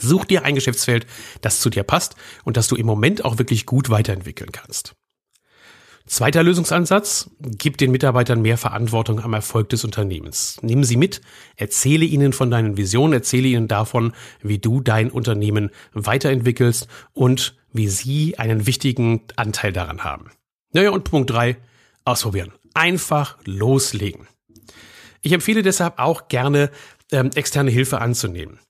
Such 0.00 0.24
dir 0.24 0.44
ein 0.44 0.54
Geschäftsfeld, 0.54 1.06
das 1.40 1.60
zu 1.60 1.70
dir 1.70 1.82
passt 1.82 2.14
und 2.44 2.56
das 2.56 2.68
du 2.68 2.76
im 2.76 2.86
Moment 2.86 3.24
auch 3.24 3.38
wirklich 3.38 3.66
gut 3.66 3.90
weiterentwickeln 3.90 4.52
kannst. 4.52 4.94
Zweiter 6.08 6.42
Lösungsansatz, 6.42 7.30
gib 7.38 7.76
den 7.76 7.90
Mitarbeitern 7.90 8.40
mehr 8.40 8.56
Verantwortung 8.56 9.20
am 9.20 9.34
Erfolg 9.34 9.68
des 9.68 9.84
Unternehmens. 9.84 10.58
Nimm 10.62 10.82
sie 10.82 10.96
mit, 10.96 11.20
erzähle 11.56 12.06
ihnen 12.06 12.32
von 12.32 12.50
deinen 12.50 12.78
Visionen, 12.78 13.12
erzähle 13.12 13.48
ihnen 13.48 13.68
davon, 13.68 14.14
wie 14.42 14.58
du 14.58 14.80
dein 14.80 15.10
Unternehmen 15.10 15.70
weiterentwickelst 15.92 16.88
und 17.12 17.56
wie 17.74 17.88
sie 17.88 18.38
einen 18.38 18.66
wichtigen 18.66 19.20
Anteil 19.36 19.70
daran 19.72 20.02
haben. 20.02 20.30
Naja, 20.72 20.90
und 20.90 21.04
Punkt 21.04 21.28
drei: 21.28 21.58
ausprobieren. 22.06 22.52
Einfach 22.72 23.36
loslegen. 23.44 24.26
Ich 25.20 25.32
empfehle 25.32 25.62
deshalb 25.62 25.98
auch 25.98 26.28
gerne, 26.28 26.70
ähm, 27.12 27.30
externe 27.34 27.70
Hilfe 27.70 28.00
anzunehmen. 28.00 28.60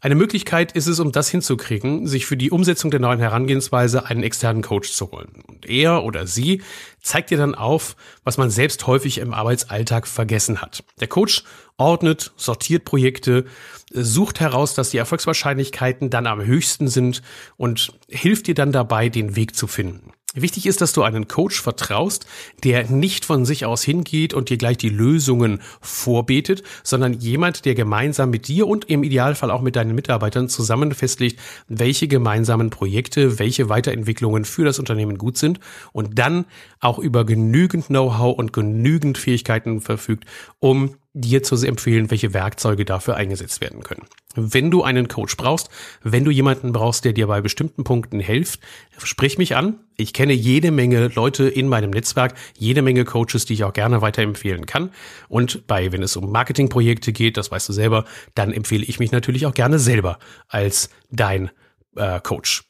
Eine 0.00 0.14
Möglichkeit 0.14 0.72
ist 0.72 0.86
es, 0.86 1.00
um 1.00 1.10
das 1.10 1.28
hinzukriegen, 1.28 2.06
sich 2.06 2.24
für 2.24 2.36
die 2.36 2.52
Umsetzung 2.52 2.92
der 2.92 3.00
neuen 3.00 3.18
Herangehensweise 3.18 4.06
einen 4.06 4.22
externen 4.22 4.62
Coach 4.62 4.92
zu 4.92 5.10
holen. 5.10 5.42
Und 5.48 5.66
er 5.66 6.04
oder 6.04 6.28
sie 6.28 6.62
zeigt 7.02 7.30
dir 7.30 7.38
dann 7.38 7.56
auf, 7.56 7.96
was 8.22 8.38
man 8.38 8.48
selbst 8.48 8.86
häufig 8.86 9.18
im 9.18 9.34
Arbeitsalltag 9.34 10.06
vergessen 10.06 10.62
hat. 10.62 10.84
Der 11.00 11.08
Coach 11.08 11.42
ordnet, 11.78 12.32
sortiert 12.36 12.84
Projekte, 12.84 13.44
sucht 13.90 14.38
heraus, 14.38 14.74
dass 14.74 14.90
die 14.90 14.98
Erfolgswahrscheinlichkeiten 14.98 16.10
dann 16.10 16.28
am 16.28 16.44
höchsten 16.44 16.86
sind 16.86 17.22
und 17.56 17.92
hilft 18.08 18.46
dir 18.46 18.54
dann 18.54 18.70
dabei, 18.70 19.08
den 19.08 19.34
Weg 19.34 19.56
zu 19.56 19.66
finden. 19.66 20.12
Wichtig 20.42 20.66
ist, 20.66 20.80
dass 20.80 20.92
du 20.92 21.02
einen 21.02 21.28
Coach 21.28 21.60
vertraust, 21.60 22.26
der 22.64 22.90
nicht 22.90 23.24
von 23.24 23.44
sich 23.44 23.64
aus 23.64 23.82
hingeht 23.82 24.34
und 24.34 24.50
dir 24.50 24.56
gleich 24.56 24.76
die 24.78 24.88
Lösungen 24.88 25.60
vorbetet, 25.80 26.62
sondern 26.82 27.14
jemand, 27.14 27.64
der 27.64 27.74
gemeinsam 27.74 28.30
mit 28.30 28.48
dir 28.48 28.66
und 28.66 28.88
im 28.90 29.02
Idealfall 29.02 29.50
auch 29.50 29.62
mit 29.62 29.76
deinen 29.76 29.94
Mitarbeitern 29.94 30.48
zusammen 30.48 30.92
festlegt, 30.92 31.40
welche 31.68 32.08
gemeinsamen 32.08 32.70
Projekte, 32.70 33.38
welche 33.38 33.68
Weiterentwicklungen 33.68 34.44
für 34.44 34.64
das 34.64 34.78
Unternehmen 34.78 35.18
gut 35.18 35.38
sind 35.38 35.60
und 35.92 36.18
dann 36.18 36.44
auch 36.80 36.98
über 36.98 37.24
genügend 37.24 37.86
Know-how 37.86 38.36
und 38.36 38.52
genügend 38.52 39.18
Fähigkeiten 39.18 39.80
verfügt, 39.80 40.24
um 40.60 40.94
dir 41.20 41.42
zu 41.42 41.56
empfehlen, 41.56 42.10
welche 42.10 42.32
Werkzeuge 42.32 42.84
dafür 42.84 43.16
eingesetzt 43.16 43.60
werden 43.60 43.82
können. 43.82 44.02
Wenn 44.34 44.70
du 44.70 44.82
einen 44.82 45.08
Coach 45.08 45.36
brauchst, 45.36 45.68
wenn 46.02 46.24
du 46.24 46.30
jemanden 46.30 46.72
brauchst, 46.72 47.04
der 47.04 47.12
dir 47.12 47.26
bei 47.26 47.40
bestimmten 47.40 47.82
Punkten 47.82 48.20
hilft, 48.20 48.60
sprich 48.98 49.36
mich 49.36 49.56
an. 49.56 49.80
Ich 49.96 50.12
kenne 50.12 50.32
jede 50.32 50.70
Menge 50.70 51.08
Leute 51.08 51.48
in 51.48 51.66
meinem 51.66 51.90
Netzwerk, 51.90 52.34
jede 52.56 52.82
Menge 52.82 53.04
Coaches, 53.04 53.46
die 53.46 53.54
ich 53.54 53.64
auch 53.64 53.72
gerne 53.72 54.00
weiterempfehlen 54.00 54.66
kann. 54.66 54.90
Und 55.28 55.66
bei, 55.66 55.90
wenn 55.90 56.02
es 56.02 56.14
um 56.16 56.30
Marketingprojekte 56.30 57.12
geht, 57.12 57.36
das 57.36 57.50
weißt 57.50 57.68
du 57.68 57.72
selber, 57.72 58.04
dann 58.34 58.52
empfehle 58.52 58.84
ich 58.84 59.00
mich 59.00 59.10
natürlich 59.10 59.46
auch 59.46 59.54
gerne 59.54 59.78
selber 59.78 60.18
als 60.48 60.90
dein 61.10 61.50
äh, 61.96 62.20
Coach. 62.20 62.64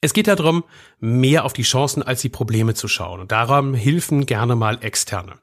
Es 0.00 0.14
geht 0.14 0.26
darum, 0.26 0.64
mehr 0.98 1.44
auf 1.44 1.52
die 1.52 1.62
Chancen 1.62 2.02
als 2.02 2.22
die 2.22 2.28
Probleme 2.28 2.74
zu 2.74 2.88
schauen. 2.88 3.20
Und 3.20 3.30
darum 3.30 3.74
helfen 3.74 4.26
gerne 4.26 4.56
mal 4.56 4.78
externe. 4.82 5.34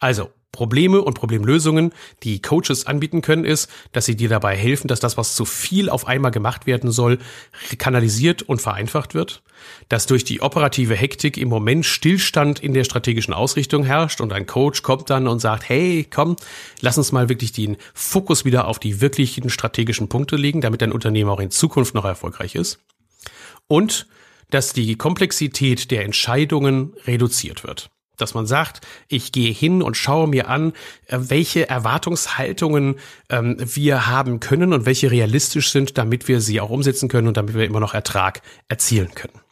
Also, 0.00 0.30
Probleme 0.52 1.02
und 1.02 1.14
Problemlösungen, 1.14 1.92
die 2.22 2.40
Coaches 2.40 2.86
anbieten 2.86 3.20
können, 3.20 3.44
ist, 3.44 3.68
dass 3.92 4.06
sie 4.06 4.16
dir 4.16 4.28
dabei 4.28 4.56
helfen, 4.56 4.88
dass 4.88 4.98
das, 4.98 5.16
was 5.16 5.34
zu 5.34 5.44
viel 5.44 5.90
auf 5.90 6.06
einmal 6.06 6.30
gemacht 6.30 6.66
werden 6.66 6.90
soll, 6.90 7.18
kanalisiert 7.76 8.42
und 8.42 8.60
vereinfacht 8.60 9.14
wird, 9.14 9.42
dass 9.88 10.06
durch 10.06 10.24
die 10.24 10.40
operative 10.40 10.96
Hektik 10.96 11.36
im 11.36 11.48
Moment 11.48 11.84
Stillstand 11.84 12.60
in 12.60 12.72
der 12.72 12.84
strategischen 12.84 13.34
Ausrichtung 13.34 13.84
herrscht 13.84 14.20
und 14.20 14.32
ein 14.32 14.46
Coach 14.46 14.82
kommt 14.82 15.10
dann 15.10 15.28
und 15.28 15.40
sagt, 15.40 15.68
hey, 15.68 16.06
komm, 16.08 16.36
lass 16.80 16.98
uns 16.98 17.12
mal 17.12 17.28
wirklich 17.28 17.52
den 17.52 17.76
Fokus 17.92 18.44
wieder 18.44 18.66
auf 18.66 18.78
die 18.78 19.00
wirklichen 19.00 19.50
strategischen 19.50 20.08
Punkte 20.08 20.36
legen, 20.36 20.60
damit 20.60 20.80
dein 20.80 20.92
Unternehmen 20.92 21.30
auch 21.30 21.40
in 21.40 21.50
Zukunft 21.50 21.94
noch 21.94 22.04
erfolgreich 22.04 22.54
ist. 22.54 22.78
Und 23.66 24.06
dass 24.50 24.72
die 24.72 24.96
Komplexität 24.96 25.90
der 25.90 26.04
Entscheidungen 26.04 26.94
reduziert 27.06 27.64
wird 27.64 27.90
dass 28.20 28.34
man 28.34 28.46
sagt, 28.46 28.86
ich 29.08 29.32
gehe 29.32 29.52
hin 29.52 29.82
und 29.82 29.96
schaue 29.96 30.28
mir 30.28 30.48
an, 30.48 30.72
äh, 31.06 31.18
welche 31.18 31.68
Erwartungshaltungen 31.68 32.96
ähm, 33.30 33.56
wir 33.58 34.06
haben 34.06 34.40
können 34.40 34.72
und 34.72 34.86
welche 34.86 35.10
realistisch 35.10 35.70
sind, 35.70 35.98
damit 35.98 36.28
wir 36.28 36.40
sie 36.40 36.60
auch 36.60 36.70
umsetzen 36.70 37.08
können 37.08 37.28
und 37.28 37.36
damit 37.36 37.54
wir 37.54 37.64
immer 37.64 37.80
noch 37.80 37.94
Ertrag 37.94 38.42
erzielen 38.68 39.14
können. 39.14 39.47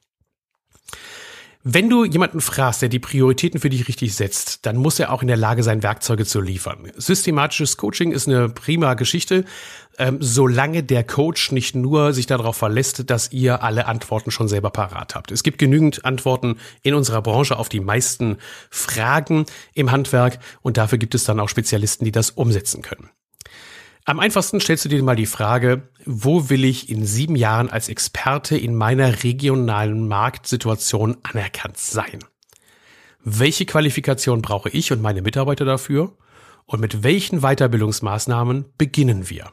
Wenn 1.68 1.90
du 1.90 2.04
jemanden 2.04 2.40
fragst, 2.40 2.80
der 2.80 2.88
die 2.88 3.00
Prioritäten 3.00 3.58
für 3.58 3.70
dich 3.70 3.88
richtig 3.88 4.14
setzt, 4.14 4.66
dann 4.66 4.76
muss 4.76 5.00
er 5.00 5.12
auch 5.12 5.22
in 5.22 5.26
der 5.26 5.36
Lage 5.36 5.64
sein, 5.64 5.82
Werkzeuge 5.82 6.24
zu 6.24 6.40
liefern. 6.40 6.92
Systematisches 6.94 7.76
Coaching 7.76 8.12
ist 8.12 8.28
eine 8.28 8.48
prima 8.48 8.94
Geschichte, 8.94 9.44
ähm, 9.98 10.18
solange 10.20 10.84
der 10.84 11.02
Coach 11.02 11.50
nicht 11.50 11.74
nur 11.74 12.12
sich 12.12 12.26
darauf 12.26 12.54
verlässt, 12.54 13.10
dass 13.10 13.32
ihr 13.32 13.64
alle 13.64 13.86
Antworten 13.86 14.30
schon 14.30 14.46
selber 14.46 14.70
parat 14.70 15.16
habt. 15.16 15.32
Es 15.32 15.42
gibt 15.42 15.58
genügend 15.58 16.04
Antworten 16.04 16.58
in 16.82 16.94
unserer 16.94 17.20
Branche 17.20 17.58
auf 17.58 17.68
die 17.68 17.80
meisten 17.80 18.36
Fragen 18.70 19.44
im 19.74 19.90
Handwerk 19.90 20.38
und 20.62 20.76
dafür 20.76 20.98
gibt 20.98 21.16
es 21.16 21.24
dann 21.24 21.40
auch 21.40 21.48
Spezialisten, 21.48 22.04
die 22.04 22.12
das 22.12 22.30
umsetzen 22.30 22.80
können. 22.80 23.10
Am 24.08 24.20
einfachsten 24.20 24.60
stellst 24.60 24.84
du 24.84 24.88
dir 24.88 25.02
mal 25.02 25.16
die 25.16 25.26
Frage, 25.26 25.88
wo 26.04 26.48
will 26.48 26.64
ich 26.64 26.88
in 26.88 27.04
sieben 27.04 27.34
Jahren 27.34 27.68
als 27.68 27.88
Experte 27.88 28.56
in 28.56 28.76
meiner 28.76 29.24
regionalen 29.24 30.06
Marktsituation 30.06 31.16
anerkannt 31.24 31.76
sein? 31.76 32.20
Welche 33.24 33.66
Qualifikation 33.66 34.42
brauche 34.42 34.68
ich 34.68 34.92
und 34.92 35.02
meine 35.02 35.22
Mitarbeiter 35.22 35.64
dafür? 35.64 36.16
Und 36.66 36.80
mit 36.80 37.02
welchen 37.02 37.40
Weiterbildungsmaßnahmen 37.40 38.66
beginnen 38.78 39.28
wir? 39.28 39.52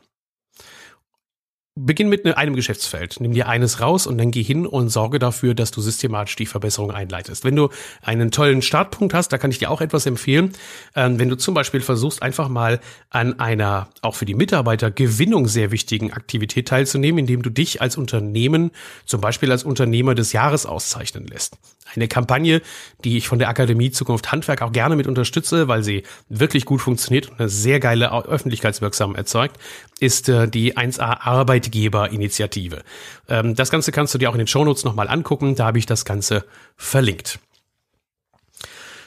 Beginn 1.75 2.07
mit 2.07 2.23
ne, 2.23 2.38
einem 2.38 2.55
Geschäftsfeld. 2.55 3.17
Nimm 3.19 3.33
dir 3.33 3.47
eines 3.47 3.81
raus 3.81 4.05
und 4.05 4.19
dann 4.19 4.29
geh 4.29 4.43
hin 4.43 4.67
und 4.67 4.89
sorge 4.89 5.17
dafür, 5.17 5.55
dass 5.55 5.71
du 5.71 5.81
systematisch 5.81 6.36
die 6.36 6.45
Verbesserung 6.45 6.91
einleitest. 6.91 7.43
Wenn 7.43 7.55
du 7.55 7.69
einen 8.03 8.29
tollen 8.29 8.62
Startpunkt 8.62 9.15
hast, 9.15 9.29
da 9.29 9.39
kann 9.39 9.49
ich 9.49 9.57
dir 9.57 9.71
auch 9.71 9.81
etwas 9.81 10.05
empfehlen. 10.05 10.53
Ähm, 10.95 11.17
wenn 11.17 11.29
du 11.29 11.36
zum 11.36 11.55
Beispiel 11.55 11.81
versuchst, 11.81 12.21
einfach 12.21 12.47
mal 12.47 12.79
an 13.09 13.39
einer 13.39 13.88
auch 14.03 14.13
für 14.13 14.25
die 14.25 14.36
Mitarbeiter 14.36 14.91
Gewinnung 14.91 15.47
sehr 15.47 15.71
wichtigen 15.71 16.13
Aktivität 16.13 16.67
teilzunehmen, 16.67 17.17
indem 17.17 17.41
du 17.41 17.49
dich 17.49 17.81
als 17.81 17.97
Unternehmen, 17.97 18.69
zum 19.07 19.21
Beispiel 19.21 19.51
als 19.51 19.63
Unternehmer 19.63 20.13
des 20.13 20.31
Jahres 20.31 20.67
auszeichnen 20.67 21.25
lässt. 21.25 21.57
Eine 21.95 22.07
Kampagne, 22.07 22.62
die 23.03 23.17
ich 23.17 23.27
von 23.27 23.39
der 23.39 23.49
Akademie 23.49 23.91
Zukunft 23.91 24.31
Handwerk 24.31 24.62
auch 24.62 24.71
gerne 24.71 24.95
mit 24.95 25.07
unterstütze, 25.07 25.67
weil 25.67 25.83
sie 25.83 26.03
wirklich 26.29 26.65
gut 26.65 26.81
funktioniert 26.81 27.29
und 27.29 27.39
eine 27.39 27.49
sehr 27.49 27.79
geile 27.79 28.12
Öffentlichkeitswirksam 28.12 29.15
erzeugt, 29.15 29.57
ist 29.99 30.29
äh, 30.29 30.47
die 30.47 30.75
1A 30.75 31.19
Arbeitgeberinitiative. 31.63 32.84
Ähm, 33.28 33.56
das 33.56 33.69
Ganze 33.69 33.91
kannst 33.91 34.13
du 34.13 34.17
dir 34.17 34.30
auch 34.30 34.34
in 34.34 34.39
den 34.39 34.47
Shownotes 34.47 34.84
nochmal 34.84 35.08
angucken, 35.08 35.56
da 35.56 35.65
habe 35.65 35.80
ich 35.80 35.86
das 35.86 36.06
Ganze 36.06 36.45
verlinkt. 36.76 37.39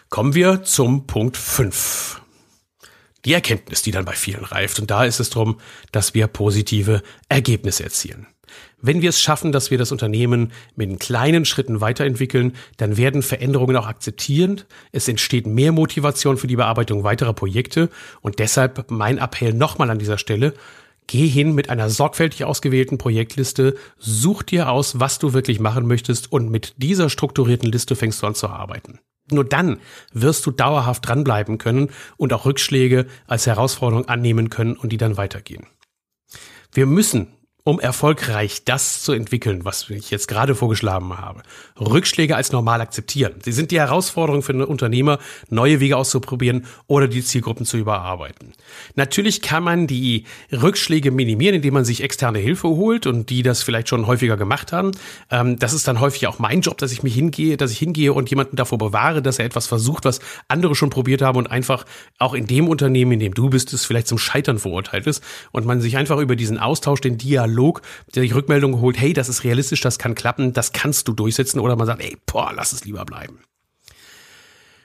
Kommen 0.09 0.35
wir 0.35 0.63
zum 0.63 1.07
Punkt 1.07 1.37
5. 1.37 2.23
die 3.25 3.35
Erkenntnis, 3.35 3.83
die 3.83 3.91
dann 3.91 4.05
bei 4.05 4.13
vielen 4.13 4.45
reift. 4.45 4.79
Und 4.79 4.91
da 4.91 5.05
ist 5.05 5.19
es 5.19 5.31
darum, 5.31 5.59
dass 5.91 6.15
wir 6.15 6.29
positive 6.29 7.03
Ergebnisse 7.29 7.83
erzielen. 7.83 8.29
Wenn 8.81 9.03
wir 9.03 9.09
es 9.09 9.21
schaffen, 9.21 9.51
dass 9.51 9.73
wir 9.73 9.79
das 9.79 9.91
Unternehmen 9.91 10.53
mit 10.77 11.01
kleinen 11.01 11.45
Schritten 11.45 11.81
weiterentwickeln, 11.81 12.53
dann 12.77 12.97
werden 12.97 13.23
Veränderungen 13.23 13.77
auch 13.77 13.89
akzeptiert. 13.89 14.67
Es 14.93 15.09
entsteht 15.09 15.49
mehr 15.49 15.73
Motivation 15.73 16.37
für 16.37 16.47
die 16.47 16.55
Bearbeitung 16.55 17.03
weiterer 17.03 17.33
Projekte. 17.33 17.91
Und 18.21 18.39
deshalb 18.39 18.89
mein 18.93 19.19
Appell 19.19 19.53
nochmal 19.53 19.91
an 19.91 19.99
dieser 19.99 20.19
Stelle. 20.19 20.55
Geh 21.09 21.29
hin 21.29 21.55
mit 21.55 21.71
einer 21.71 21.89
sorgfältig 21.89 22.45
ausgewählten 22.45 22.99
Projektliste, 22.99 23.77
such 23.99 24.43
dir 24.43 24.71
aus, 24.71 24.99
was 24.99 25.19
du 25.19 25.33
wirklich 25.33 25.61
machen 25.61 25.87
möchtest 25.87 26.33
und 26.33 26.51
mit 26.51 26.75
dieser 26.79 27.11
strukturierten 27.11 27.71
Liste 27.71 27.95
fängst 27.95 28.23
du 28.23 28.27
an 28.27 28.35
zu 28.35 28.49
arbeiten. 28.49 28.99
Nur 29.31 29.45
dann 29.45 29.81
wirst 30.13 30.47
du 30.47 30.51
dauerhaft 30.51 31.07
dranbleiben 31.07 31.59
können 31.59 31.91
und 32.17 32.33
auch 32.33 32.45
Rückschläge 32.45 33.07
als 33.27 33.47
Herausforderung 33.47 34.09
annehmen 34.09 34.51
können 34.51 34.77
und 34.77 34.91
die 34.91 34.99
dann 34.99 35.17
weitergehen. 35.17 35.67
Wir 36.73 36.87
müssen 36.87 37.29
um 37.67 37.81
erfolgreich 37.81 38.63
das 38.65 39.03
zu 39.03 39.13
entwickeln, 39.13 39.65
was 39.65 39.91
ich 39.91 40.13
jetzt 40.13 40.29
gerade 40.29 40.55
vorgeschlagen 40.55 41.19
habe. 41.19 41.43
Rückschläge 41.81 42.37
als 42.37 42.53
normal 42.53 42.81
akzeptieren. 42.81 43.35
Sie 43.45 43.51
sind 43.51 43.73
die 43.73 43.81
Herausforderung 43.81 44.43
für 44.43 44.53
einen 44.53 44.63
Unternehmer, 44.63 45.19
neue 45.51 45.81
Wege 45.81 45.97
auszuprobieren 45.97 46.67
oder 46.87 47.09
die 47.09 47.25
Zielgruppen 47.25 47.67
zu 47.67 47.77
überarbeiten. 47.77 48.53
Natürlich 48.95 49.43
kann 49.43 49.65
man 49.65 49.89
die 49.89 50.27
Rückschläge 50.53 51.11
minimieren, 51.11 51.57
indem 51.57 51.75
man 51.75 51.85
sich 51.85 52.05
externe 52.05 52.39
Hilfe 52.39 52.69
holt 52.69 53.05
und 53.05 53.31
die 53.31 53.43
das 53.43 53.65
vielleicht 53.65 53.89
schon 53.89 54.07
häufiger 54.07 54.37
gemacht 54.37 54.71
haben. 54.71 54.93
Ähm, 55.33 55.59
das 55.59 55.73
ist 55.73 55.89
dann 55.89 55.99
häufig 55.99 56.29
auch 56.29 56.39
mein 56.39 56.61
Job, 56.61 56.79
dass 56.79 56.93
ich 56.93 57.03
mich 57.03 57.15
hingehe, 57.15 57.57
dass 57.57 57.73
ich 57.73 57.79
hingehe 57.79 58.13
und 58.13 58.31
jemanden 58.31 58.55
davor 58.55 58.79
bewahre, 58.79 59.23
dass 59.23 59.41
er 59.41 59.45
etwas 59.45 59.67
versucht, 59.67 60.05
was 60.05 60.21
andere 60.47 60.77
schon 60.77 60.91
probiert 60.91 61.21
haben 61.21 61.37
und 61.37 61.51
einfach 61.51 61.85
auch 62.21 62.35
in 62.35 62.47
dem 62.47 62.69
Unternehmen, 62.69 63.11
in 63.11 63.19
dem 63.19 63.35
du 63.35 63.51
bist, 63.51 63.73
es 63.73 63.85
vielleicht 63.85 64.07
zum 64.07 64.19
Scheitern 64.19 64.61
verurteilt 64.61 65.09
ist 65.09 65.25
und 65.51 65.67
man 65.67 65.81
sich 65.81 65.97
einfach 65.97 66.19
über 66.19 66.37
diesen 66.37 66.59
Austausch, 66.59 67.01
den 67.01 67.19
Dialog 67.19 67.56
Dialog, 67.57 67.83
der 68.15 68.23
sich 68.23 68.35
Rückmeldung 68.35 68.81
holt, 68.81 69.01
hey, 69.01 69.13
das 69.13 69.29
ist 69.29 69.45
realistisch, 69.45 69.81
das 69.81 69.99
kann 69.99 70.15
klappen, 70.15 70.53
das 70.53 70.73
kannst 70.73 71.09
du 71.09 71.13
durchsetzen 71.13 71.59
oder 71.59 71.77
man 71.77 71.87
sagt, 71.87 72.03
ey, 72.03 72.17
boah, 72.27 72.53
lass 72.55 72.73
es 72.73 72.85
lieber 72.85 73.05
bleiben. 73.05 73.41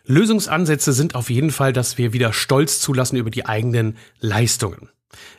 Lösungsansätze 0.06 0.94
sind 0.94 1.14
auf 1.16 1.30
jeden 1.30 1.52
Fall, 1.52 1.74
dass 1.74 1.98
wir 1.98 2.14
wieder 2.14 2.34
Stolz 2.34 2.80
zulassen 2.80 3.18
über 3.18 3.30
die 3.30 3.46
eigenen 3.46 3.98
Leistungen. 4.20 4.90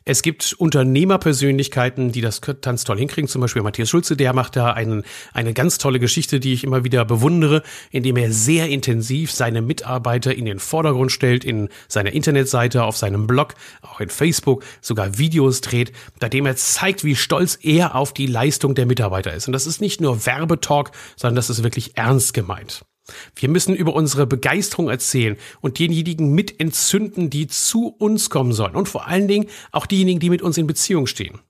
Es 0.04 0.22
gibt 0.22 0.54
Unternehmerpersönlichkeiten, 0.58 2.12
die 2.12 2.20
das 2.20 2.40
ganz 2.40 2.84
toll 2.84 2.98
hinkriegen. 2.98 3.28
Zum 3.28 3.40
Beispiel 3.40 3.62
Matthias 3.62 3.88
Schulze, 3.88 4.16
der 4.16 4.32
macht 4.32 4.56
da 4.56 4.72
einen, 4.72 5.04
eine 5.32 5.54
ganz 5.54 5.78
tolle 5.78 6.00
Geschichte, 6.00 6.40
die 6.40 6.52
ich 6.52 6.64
immer 6.64 6.84
wieder 6.84 7.04
bewundere, 7.04 7.62
indem 7.90 8.16
er 8.16 8.32
sehr 8.32 8.68
intensiv 8.68 9.32
seine 9.32 9.62
Mitarbeiter 9.62 10.34
in 10.34 10.44
den 10.44 10.58
Vordergrund 10.58 11.12
stellt, 11.12 11.44
in 11.44 11.68
seiner 11.88 12.12
Internetseite, 12.12 12.84
auf 12.84 12.96
seinem 12.96 13.26
Blog, 13.26 13.54
auch 13.82 14.00
in 14.00 14.08
Facebook, 14.08 14.64
sogar 14.80 15.18
Videos 15.18 15.60
dreht, 15.60 15.92
bei 16.18 16.28
dem 16.28 16.46
er 16.46 16.56
zeigt, 16.56 17.04
wie 17.04 17.16
stolz 17.16 17.58
er 17.62 17.94
auf 17.94 18.12
die 18.12 18.26
Leistung 18.26 18.74
der 18.74 18.86
Mitarbeiter 18.86 19.32
ist. 19.32 19.46
Und 19.46 19.52
das 19.52 19.66
ist 19.66 19.80
nicht 19.80 20.00
nur 20.00 20.26
Werbetalk, 20.26 20.90
sondern 21.16 21.36
das 21.36 21.50
ist 21.50 21.62
wirklich 21.62 21.96
ernst 21.96 22.34
gemeint. 22.34 22.84
Wir 23.34 23.48
müssen 23.48 23.74
über 23.74 23.94
unsere 23.94 24.26
Begeisterung 24.26 24.88
erzählen 24.88 25.36
und 25.60 25.78
denjenigen 25.78 26.32
mit 26.32 26.60
entzünden, 26.60 27.30
die 27.30 27.48
zu 27.48 27.88
uns 27.88 28.30
kommen 28.30 28.52
sollen. 28.52 28.76
Und 28.76 28.88
vor 28.88 29.08
allen 29.08 29.28
Dingen 29.28 29.48
auch 29.72 29.86
diejenigen, 29.86 30.20
die 30.20 30.30
mit 30.30 30.42
uns 30.42 30.56
in 30.58 30.66
Beziehung 30.66 31.06
stehen. 31.06 31.40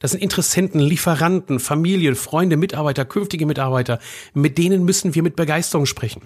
Das 0.00 0.10
sind 0.10 0.22
Interessenten, 0.22 0.80
Lieferanten, 0.80 1.60
Familien, 1.60 2.16
Freunde, 2.16 2.56
Mitarbeiter, 2.56 3.04
künftige 3.04 3.46
Mitarbeiter. 3.46 4.00
Mit 4.34 4.58
denen 4.58 4.84
müssen 4.84 5.14
wir 5.14 5.22
mit 5.22 5.36
Begeisterung 5.36 5.86
sprechen. 5.86 6.22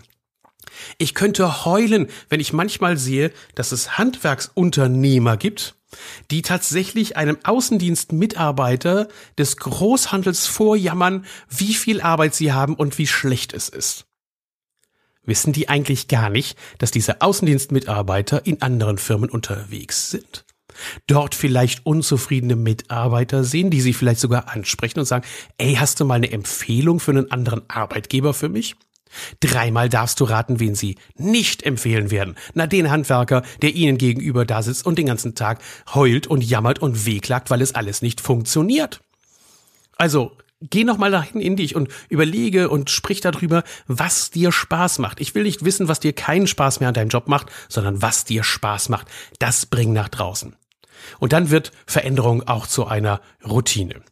Ich 0.98 1.14
könnte 1.14 1.64
heulen, 1.64 2.08
wenn 2.28 2.40
ich 2.40 2.52
manchmal 2.52 2.96
sehe, 2.96 3.32
dass 3.54 3.72
es 3.72 3.98
Handwerksunternehmer 3.98 5.36
gibt, 5.36 5.74
die 6.30 6.42
tatsächlich 6.42 7.16
einem 7.16 7.36
Außendienstmitarbeiter 7.44 9.08
des 9.36 9.58
Großhandels 9.58 10.46
vorjammern, 10.46 11.26
wie 11.48 11.74
viel 11.74 12.00
Arbeit 12.00 12.34
sie 12.34 12.52
haben 12.52 12.74
und 12.74 12.96
wie 12.98 13.06
schlecht 13.06 13.52
es 13.52 13.68
ist. 13.68 14.06
Wissen 15.24 15.52
die 15.52 15.68
eigentlich 15.68 16.08
gar 16.08 16.30
nicht, 16.30 16.58
dass 16.78 16.90
diese 16.90 17.20
Außendienstmitarbeiter 17.20 18.44
in 18.44 18.60
anderen 18.60 18.98
Firmen 18.98 19.30
unterwegs 19.30 20.10
sind? 20.10 20.44
Dort 21.06 21.34
vielleicht 21.34 21.86
unzufriedene 21.86 22.56
Mitarbeiter 22.56 23.44
sehen, 23.44 23.70
die 23.70 23.80
sie 23.80 23.92
vielleicht 23.92 24.20
sogar 24.20 24.48
ansprechen 24.48 24.98
und 24.98 25.04
sagen, 25.04 25.26
ey, 25.58 25.74
hast 25.74 26.00
du 26.00 26.04
mal 26.04 26.14
eine 26.14 26.32
Empfehlung 26.32 26.98
für 26.98 27.12
einen 27.12 27.30
anderen 27.30 27.62
Arbeitgeber 27.68 28.34
für 28.34 28.48
mich? 28.48 28.74
Dreimal 29.40 29.88
darfst 29.90 30.18
du 30.20 30.24
raten, 30.24 30.58
wen 30.58 30.74
sie 30.74 30.96
nicht 31.16 31.62
empfehlen 31.64 32.10
werden. 32.10 32.34
Na, 32.54 32.66
den 32.66 32.90
Handwerker, 32.90 33.42
der 33.60 33.74
ihnen 33.74 33.98
gegenüber 33.98 34.46
da 34.46 34.62
sitzt 34.62 34.86
und 34.86 34.98
den 34.98 35.06
ganzen 35.06 35.34
Tag 35.34 35.60
heult 35.94 36.26
und 36.26 36.42
jammert 36.42 36.80
und 36.80 37.04
wehklagt, 37.04 37.50
weil 37.50 37.60
es 37.60 37.74
alles 37.74 38.00
nicht 38.00 38.20
funktioniert. 38.20 39.00
Also, 39.98 40.32
geh 40.70 40.84
noch 40.84 40.98
mal 40.98 41.10
dahin 41.10 41.40
in 41.40 41.56
dich 41.56 41.76
und 41.76 41.88
überlege 42.08 42.68
und 42.68 42.90
sprich 42.90 43.20
darüber, 43.20 43.62
was 43.86 44.30
dir 44.30 44.52
Spaß 44.52 44.98
macht. 44.98 45.20
Ich 45.20 45.34
will 45.34 45.42
nicht 45.42 45.64
wissen, 45.64 45.88
was 45.88 46.00
dir 46.00 46.12
keinen 46.12 46.46
Spaß 46.46 46.80
mehr 46.80 46.88
an 46.88 46.94
deinem 46.94 47.08
Job 47.08 47.28
macht, 47.28 47.50
sondern 47.68 48.02
was 48.02 48.24
dir 48.24 48.44
Spaß 48.44 48.88
macht. 48.88 49.08
Das 49.38 49.66
bring 49.66 49.92
nach 49.92 50.08
draußen. 50.08 50.56
Und 51.18 51.32
dann 51.32 51.50
wird 51.50 51.72
Veränderung 51.86 52.46
auch 52.46 52.66
zu 52.66 52.86
einer 52.86 53.20
Routine. 53.44 54.02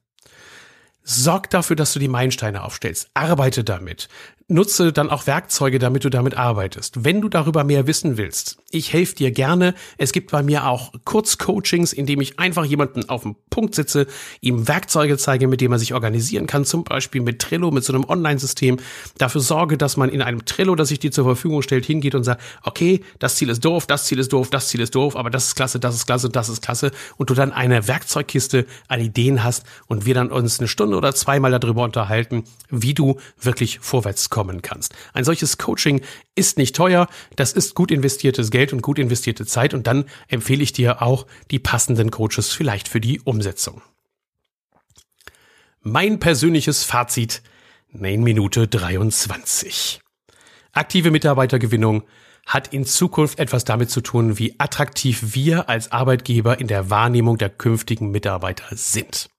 Sorg 1.02 1.50
dafür, 1.50 1.76
dass 1.76 1.92
du 1.92 1.98
die 1.98 2.08
Meilensteine 2.08 2.62
aufstellst. 2.62 3.10
Arbeite 3.14 3.64
damit 3.64 4.08
nutze 4.50 4.92
dann 4.92 5.10
auch 5.10 5.26
Werkzeuge, 5.26 5.78
damit 5.78 6.04
du 6.04 6.10
damit 6.10 6.36
arbeitest. 6.36 7.04
Wenn 7.04 7.20
du 7.20 7.28
darüber 7.28 7.64
mehr 7.64 7.86
wissen 7.86 8.16
willst, 8.16 8.58
ich 8.70 8.92
helfe 8.92 9.14
dir 9.14 9.30
gerne. 9.30 9.74
Es 9.96 10.12
gibt 10.12 10.30
bei 10.30 10.42
mir 10.42 10.66
auch 10.66 10.92
Kurzcoachings, 11.04 11.92
in 11.92 12.06
dem 12.06 12.20
ich 12.20 12.38
einfach 12.38 12.64
jemanden 12.64 13.08
auf 13.08 13.22
dem 13.22 13.36
Punkt 13.48 13.74
sitze, 13.74 14.06
ihm 14.40 14.68
Werkzeuge 14.68 15.16
zeige, 15.18 15.46
mit 15.46 15.60
denen 15.60 15.72
er 15.72 15.78
sich 15.78 15.94
organisieren 15.94 16.46
kann, 16.46 16.64
zum 16.64 16.84
Beispiel 16.84 17.22
mit 17.22 17.40
Trello, 17.40 17.70
mit 17.70 17.84
so 17.84 17.92
einem 17.92 18.04
Online-System. 18.04 18.78
Dafür 19.18 19.40
sorge, 19.40 19.78
dass 19.78 19.96
man 19.96 20.08
in 20.08 20.20
einem 20.20 20.44
Trello, 20.44 20.74
das 20.74 20.88
sich 20.88 20.98
dir 20.98 21.12
zur 21.12 21.24
Verfügung 21.24 21.62
stellt, 21.62 21.86
hingeht 21.86 22.14
und 22.14 22.24
sagt, 22.24 22.42
okay, 22.62 23.02
das 23.18 23.36
Ziel 23.36 23.48
ist 23.48 23.64
doof, 23.64 23.86
das 23.86 24.06
Ziel 24.06 24.18
ist 24.18 24.32
doof, 24.32 24.50
das 24.50 24.68
Ziel 24.68 24.80
ist 24.80 24.94
doof, 24.94 25.16
aber 25.16 25.30
das 25.30 25.48
ist 25.48 25.54
klasse, 25.54 25.78
das 25.78 25.94
ist 25.94 26.06
klasse, 26.06 26.28
das 26.28 26.48
ist 26.48 26.62
klasse. 26.62 26.90
Und 27.16 27.30
du 27.30 27.34
dann 27.34 27.52
eine 27.52 27.86
Werkzeugkiste 27.86 28.66
an 28.88 29.00
Ideen 29.00 29.44
hast 29.44 29.64
und 29.86 30.06
wir 30.06 30.14
dann 30.14 30.30
uns 30.30 30.58
eine 30.58 30.68
Stunde 30.68 30.96
oder 30.96 31.14
zweimal 31.14 31.56
darüber 31.58 31.84
unterhalten, 31.84 32.44
wie 32.68 32.94
du 32.94 33.16
wirklich 33.40 33.78
vorwärts 33.80 34.28
kommst 34.30 34.39
kommen 34.40 34.62
kannst. 34.62 34.94
Ein 35.12 35.24
solches 35.24 35.58
Coaching 35.58 36.00
ist 36.34 36.56
nicht 36.56 36.74
teuer, 36.74 37.08
das 37.36 37.52
ist 37.52 37.74
gut 37.74 37.90
investiertes 37.90 38.50
Geld 38.50 38.72
und 38.72 38.80
gut 38.80 38.98
investierte 38.98 39.44
Zeit 39.44 39.74
und 39.74 39.86
dann 39.86 40.06
empfehle 40.28 40.62
ich 40.62 40.72
dir 40.72 41.02
auch 41.02 41.26
die 41.50 41.58
passenden 41.58 42.10
Coaches 42.10 42.50
vielleicht 42.50 42.88
für 42.88 43.02
die 43.02 43.20
Umsetzung. 43.20 43.82
Mein 45.82 46.20
persönliches 46.20 46.84
Fazit 46.84 47.42
in 47.92 48.22
Minute 48.22 48.66
23. 48.66 50.00
Aktive 50.72 51.10
Mitarbeitergewinnung 51.10 52.04
hat 52.46 52.72
in 52.72 52.86
Zukunft 52.86 53.38
etwas 53.38 53.64
damit 53.64 53.90
zu 53.90 54.00
tun, 54.00 54.38
wie 54.38 54.54
attraktiv 54.58 55.34
wir 55.34 55.68
als 55.68 55.92
Arbeitgeber 55.92 56.60
in 56.60 56.66
der 56.66 56.88
Wahrnehmung 56.88 57.36
der 57.36 57.50
künftigen 57.50 58.10
Mitarbeiter 58.10 58.74
sind. 58.74 59.29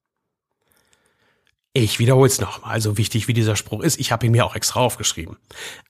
Ich 1.74 2.00
wiederhole 2.00 2.28
es 2.28 2.42
nochmal, 2.42 2.82
so 2.82 2.98
wichtig 2.98 3.30
wie 3.30 3.34
dieser 3.34 3.56
Spruch 3.56 3.82
ist, 3.82 3.98
ich 3.98 4.12
habe 4.12 4.26
ihn 4.26 4.34
mir 4.34 4.46
auch 4.46 4.56
extra 4.56 4.82
aufgeschrieben. 4.82 5.38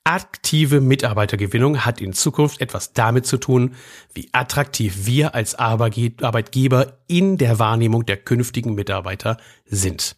Aktive 0.04 0.80
Mitarbeitergewinnung 0.80 1.84
hat 1.84 2.00
in 2.02 2.14
Zukunft 2.14 2.62
etwas 2.62 2.94
damit 2.94 3.26
zu 3.26 3.38
tun, 3.38 3.74
wie 4.14 4.30
attraktiv 4.32 5.08
wir 5.08 5.34
als 5.34 5.56
Arbeitgeber 5.56 7.00
in 7.08 7.38
der 7.40 7.58
Wahrnehmung 7.58 8.06
der 8.06 8.18
künftigen 8.18 8.76
Mitarbeiter 8.76 9.38
sind. 9.66 10.18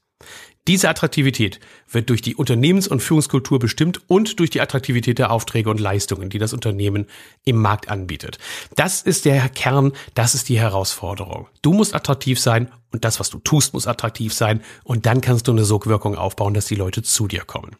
Diese 0.67 0.87
Attraktivität 0.87 1.59
wird 1.89 2.09
durch 2.09 2.21
die 2.21 2.35
Unternehmens- 2.35 2.87
und 2.87 3.01
Führungskultur 3.01 3.59
bestimmt 3.59 3.99
und 4.07 4.39
durch 4.39 4.49
die 4.49 4.61
Attraktivität 4.61 5.19
der 5.19 5.31
Aufträge 5.31 5.69
und 5.69 5.79
Leistungen, 5.79 6.29
die 6.29 6.39
das 6.39 6.53
Unternehmen 6.53 7.07
im 7.43 7.57
Markt 7.57 7.89
anbietet. 7.89 8.37
Das 8.77 9.01
ist 9.01 9.25
der 9.25 9.49
Kern, 9.49 9.91
das 10.13 10.35
ist 10.35 10.47
die 10.47 10.59
Herausforderung. 10.59 11.47
Du 11.61 11.73
musst 11.73 11.93
attraktiv 11.93 12.39
sein 12.39 12.71
und 12.93 13.03
das, 13.03 13.19
was 13.19 13.29
du 13.29 13.39
tust, 13.39 13.73
muss 13.73 13.87
attraktiv 13.87 14.33
sein 14.33 14.61
und 14.85 15.05
dann 15.05 15.19
kannst 15.19 15.49
du 15.49 15.51
eine 15.51 15.65
Sogwirkung 15.65 16.15
aufbauen, 16.15 16.53
dass 16.53 16.67
die 16.67 16.75
Leute 16.75 17.03
zu 17.03 17.27
dir 17.27 17.41
kommen 17.41 17.75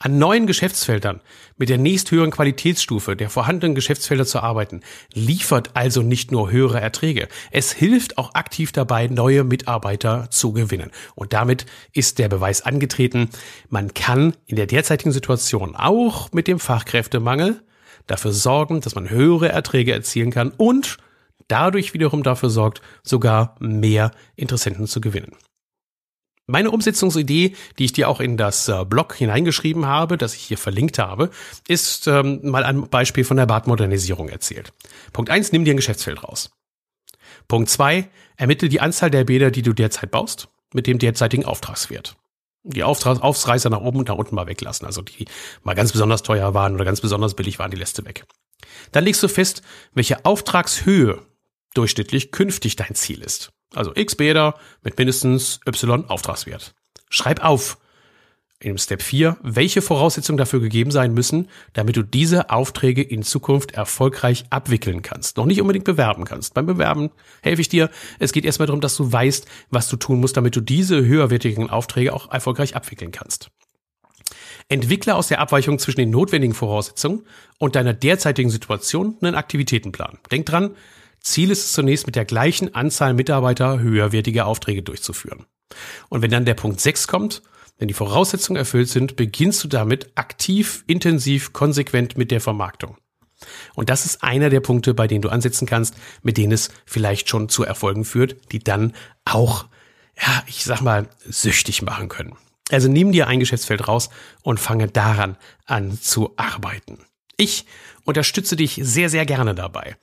an 0.00 0.18
neuen 0.18 0.46
Geschäftsfeldern 0.46 1.20
mit 1.58 1.68
der 1.68 1.76
nächsthöheren 1.76 2.30
Qualitätsstufe 2.30 3.16
der 3.16 3.28
vorhandenen 3.28 3.74
Geschäftsfelder 3.74 4.24
zu 4.24 4.40
arbeiten, 4.40 4.80
liefert 5.12 5.70
also 5.74 6.00
nicht 6.00 6.32
nur 6.32 6.50
höhere 6.50 6.80
Erträge. 6.80 7.28
Es 7.50 7.70
hilft 7.70 8.16
auch 8.16 8.34
aktiv 8.34 8.72
dabei, 8.72 9.08
neue 9.08 9.44
Mitarbeiter 9.44 10.28
zu 10.30 10.52
gewinnen. 10.52 10.90
Und 11.14 11.34
damit 11.34 11.66
ist 11.92 12.18
der 12.18 12.30
Beweis 12.30 12.62
angetreten, 12.62 13.28
man 13.68 13.92
kann 13.92 14.34
in 14.46 14.56
der 14.56 14.66
derzeitigen 14.66 15.12
Situation 15.12 15.76
auch 15.76 16.32
mit 16.32 16.48
dem 16.48 16.58
Fachkräftemangel 16.58 17.62
dafür 18.06 18.32
sorgen, 18.32 18.80
dass 18.80 18.94
man 18.94 19.10
höhere 19.10 19.50
Erträge 19.50 19.92
erzielen 19.92 20.30
kann 20.30 20.50
und 20.56 20.96
dadurch 21.46 21.92
wiederum 21.92 22.22
dafür 22.22 22.48
sorgt, 22.48 22.80
sogar 23.02 23.54
mehr 23.60 24.12
Interessenten 24.34 24.86
zu 24.86 25.02
gewinnen. 25.02 25.36
Meine 26.50 26.72
Umsetzungsidee, 26.72 27.54
die 27.78 27.84
ich 27.84 27.92
dir 27.92 28.08
auch 28.08 28.20
in 28.20 28.36
das 28.36 28.68
äh, 28.68 28.84
Blog 28.84 29.14
hineingeschrieben 29.14 29.86
habe, 29.86 30.18
das 30.18 30.34
ich 30.34 30.42
hier 30.42 30.58
verlinkt 30.58 30.98
habe, 30.98 31.30
ist 31.68 32.08
ähm, 32.08 32.40
mal 32.42 32.64
ein 32.64 32.88
Beispiel 32.88 33.24
von 33.24 33.36
der 33.36 33.46
Badmodernisierung 33.46 34.28
erzählt. 34.28 34.72
Punkt 35.12 35.30
eins: 35.30 35.52
nimm 35.52 35.64
dir 35.64 35.74
ein 35.74 35.76
Geschäftsfeld 35.76 36.24
raus. 36.24 36.50
Punkt 37.46 37.70
zwei: 37.70 38.10
ermittle 38.36 38.68
die 38.68 38.80
Anzahl 38.80 39.10
der 39.10 39.24
Bäder, 39.24 39.52
die 39.52 39.62
du 39.62 39.72
derzeit 39.72 40.10
baust, 40.10 40.48
mit 40.74 40.88
dem 40.88 40.98
derzeitigen 40.98 41.44
Auftragswert. 41.44 42.16
Die 42.64 42.82
Auftrags 42.82 43.20
Aufreißer 43.20 43.70
nach 43.70 43.80
oben 43.80 44.00
und 44.00 44.08
nach 44.08 44.16
unten 44.16 44.34
mal 44.34 44.46
weglassen. 44.48 44.86
Also 44.86 45.02
die 45.02 45.26
mal 45.62 45.74
ganz 45.74 45.92
besonders 45.92 46.22
teuer 46.22 46.52
waren 46.52 46.74
oder 46.74 46.84
ganz 46.84 47.00
besonders 47.00 47.34
billig 47.34 47.58
waren, 47.60 47.70
die 47.70 47.76
lässt 47.76 47.96
du 47.98 48.04
weg. 48.04 48.26
Dann 48.92 49.04
legst 49.04 49.22
du 49.22 49.28
fest, 49.28 49.62
welche 49.94 50.24
Auftragshöhe 50.24 51.22
durchschnittlich 51.74 52.32
künftig 52.32 52.76
dein 52.76 52.94
Ziel 52.94 53.22
ist. 53.22 53.52
Also 53.74 53.92
x 53.94 54.16
Bäder 54.16 54.54
mit 54.82 54.98
mindestens 54.98 55.60
y 55.66 56.04
Auftragswert. 56.08 56.74
Schreib 57.08 57.44
auf 57.44 57.78
in 58.62 58.76
Step 58.76 59.00
4, 59.00 59.38
welche 59.42 59.80
Voraussetzungen 59.80 60.36
dafür 60.36 60.60
gegeben 60.60 60.90
sein 60.90 61.14
müssen, 61.14 61.48
damit 61.72 61.96
du 61.96 62.02
diese 62.02 62.50
Aufträge 62.50 63.02
in 63.02 63.22
Zukunft 63.22 63.72
erfolgreich 63.72 64.44
abwickeln 64.50 65.00
kannst. 65.00 65.38
Noch 65.38 65.46
nicht 65.46 65.62
unbedingt 65.62 65.86
bewerben 65.86 66.24
kannst. 66.24 66.52
Beim 66.52 66.66
Bewerben 66.66 67.10
helfe 67.42 67.62
ich 67.62 67.70
dir. 67.70 67.88
Es 68.18 68.32
geht 68.32 68.44
erstmal 68.44 68.66
darum, 68.66 68.82
dass 68.82 68.96
du 68.96 69.10
weißt, 69.10 69.46
was 69.70 69.88
du 69.88 69.96
tun 69.96 70.20
musst, 70.20 70.36
damit 70.36 70.56
du 70.56 70.60
diese 70.60 71.04
höherwertigen 71.04 71.70
Aufträge 71.70 72.12
auch 72.12 72.30
erfolgreich 72.30 72.76
abwickeln 72.76 73.12
kannst. 73.12 73.50
Entwickle 74.68 75.14
aus 75.14 75.28
der 75.28 75.40
Abweichung 75.40 75.78
zwischen 75.78 76.00
den 76.00 76.10
notwendigen 76.10 76.54
Voraussetzungen 76.54 77.24
und 77.58 77.76
deiner 77.76 77.94
derzeitigen 77.94 78.50
Situation 78.50 79.16
einen 79.22 79.34
Aktivitätenplan. 79.34 80.18
Denk 80.30 80.46
dran, 80.46 80.76
Ziel 81.20 81.50
ist 81.50 81.64
es 81.64 81.72
zunächst 81.72 82.06
mit 82.06 82.16
der 82.16 82.24
gleichen 82.24 82.74
Anzahl 82.74 83.14
Mitarbeiter 83.14 83.78
höherwertige 83.78 84.46
Aufträge 84.46 84.82
durchzuführen. 84.82 85.46
Und 86.08 86.22
wenn 86.22 86.30
dann 86.30 86.44
der 86.44 86.54
Punkt 86.54 86.80
6 86.80 87.06
kommt, 87.06 87.42
wenn 87.78 87.88
die 87.88 87.94
Voraussetzungen 87.94 88.58
erfüllt 88.58 88.88
sind, 88.88 89.16
beginnst 89.16 89.64
du 89.64 89.68
damit 89.68 90.10
aktiv, 90.14 90.84
intensiv, 90.86 91.52
konsequent 91.52 92.18
mit 92.18 92.30
der 92.30 92.40
Vermarktung. 92.40 92.96
Und 93.74 93.88
das 93.88 94.04
ist 94.04 94.22
einer 94.22 94.50
der 94.50 94.60
Punkte, 94.60 94.92
bei 94.92 95.06
denen 95.06 95.22
du 95.22 95.30
ansetzen 95.30 95.66
kannst, 95.66 95.94
mit 96.22 96.36
denen 96.36 96.52
es 96.52 96.70
vielleicht 96.84 97.28
schon 97.28 97.48
zu 97.48 97.64
Erfolgen 97.64 98.04
führt, 98.04 98.52
die 98.52 98.58
dann 98.58 98.92
auch, 99.24 99.66
ja, 100.20 100.42
ich 100.46 100.64
sag 100.64 100.82
mal, 100.82 101.08
süchtig 101.24 101.80
machen 101.80 102.08
können. 102.08 102.36
Also 102.70 102.88
nimm 102.88 103.12
dir 103.12 103.26
ein 103.26 103.40
Geschäftsfeld 103.40 103.88
raus 103.88 104.10
und 104.42 104.60
fange 104.60 104.88
daran 104.88 105.36
an 105.64 105.98
zu 105.98 106.34
arbeiten. 106.36 106.98
Ich 107.36 107.64
unterstütze 108.04 108.56
dich 108.56 108.78
sehr, 108.82 109.08
sehr 109.08 109.24
gerne 109.24 109.54
dabei. 109.54 109.96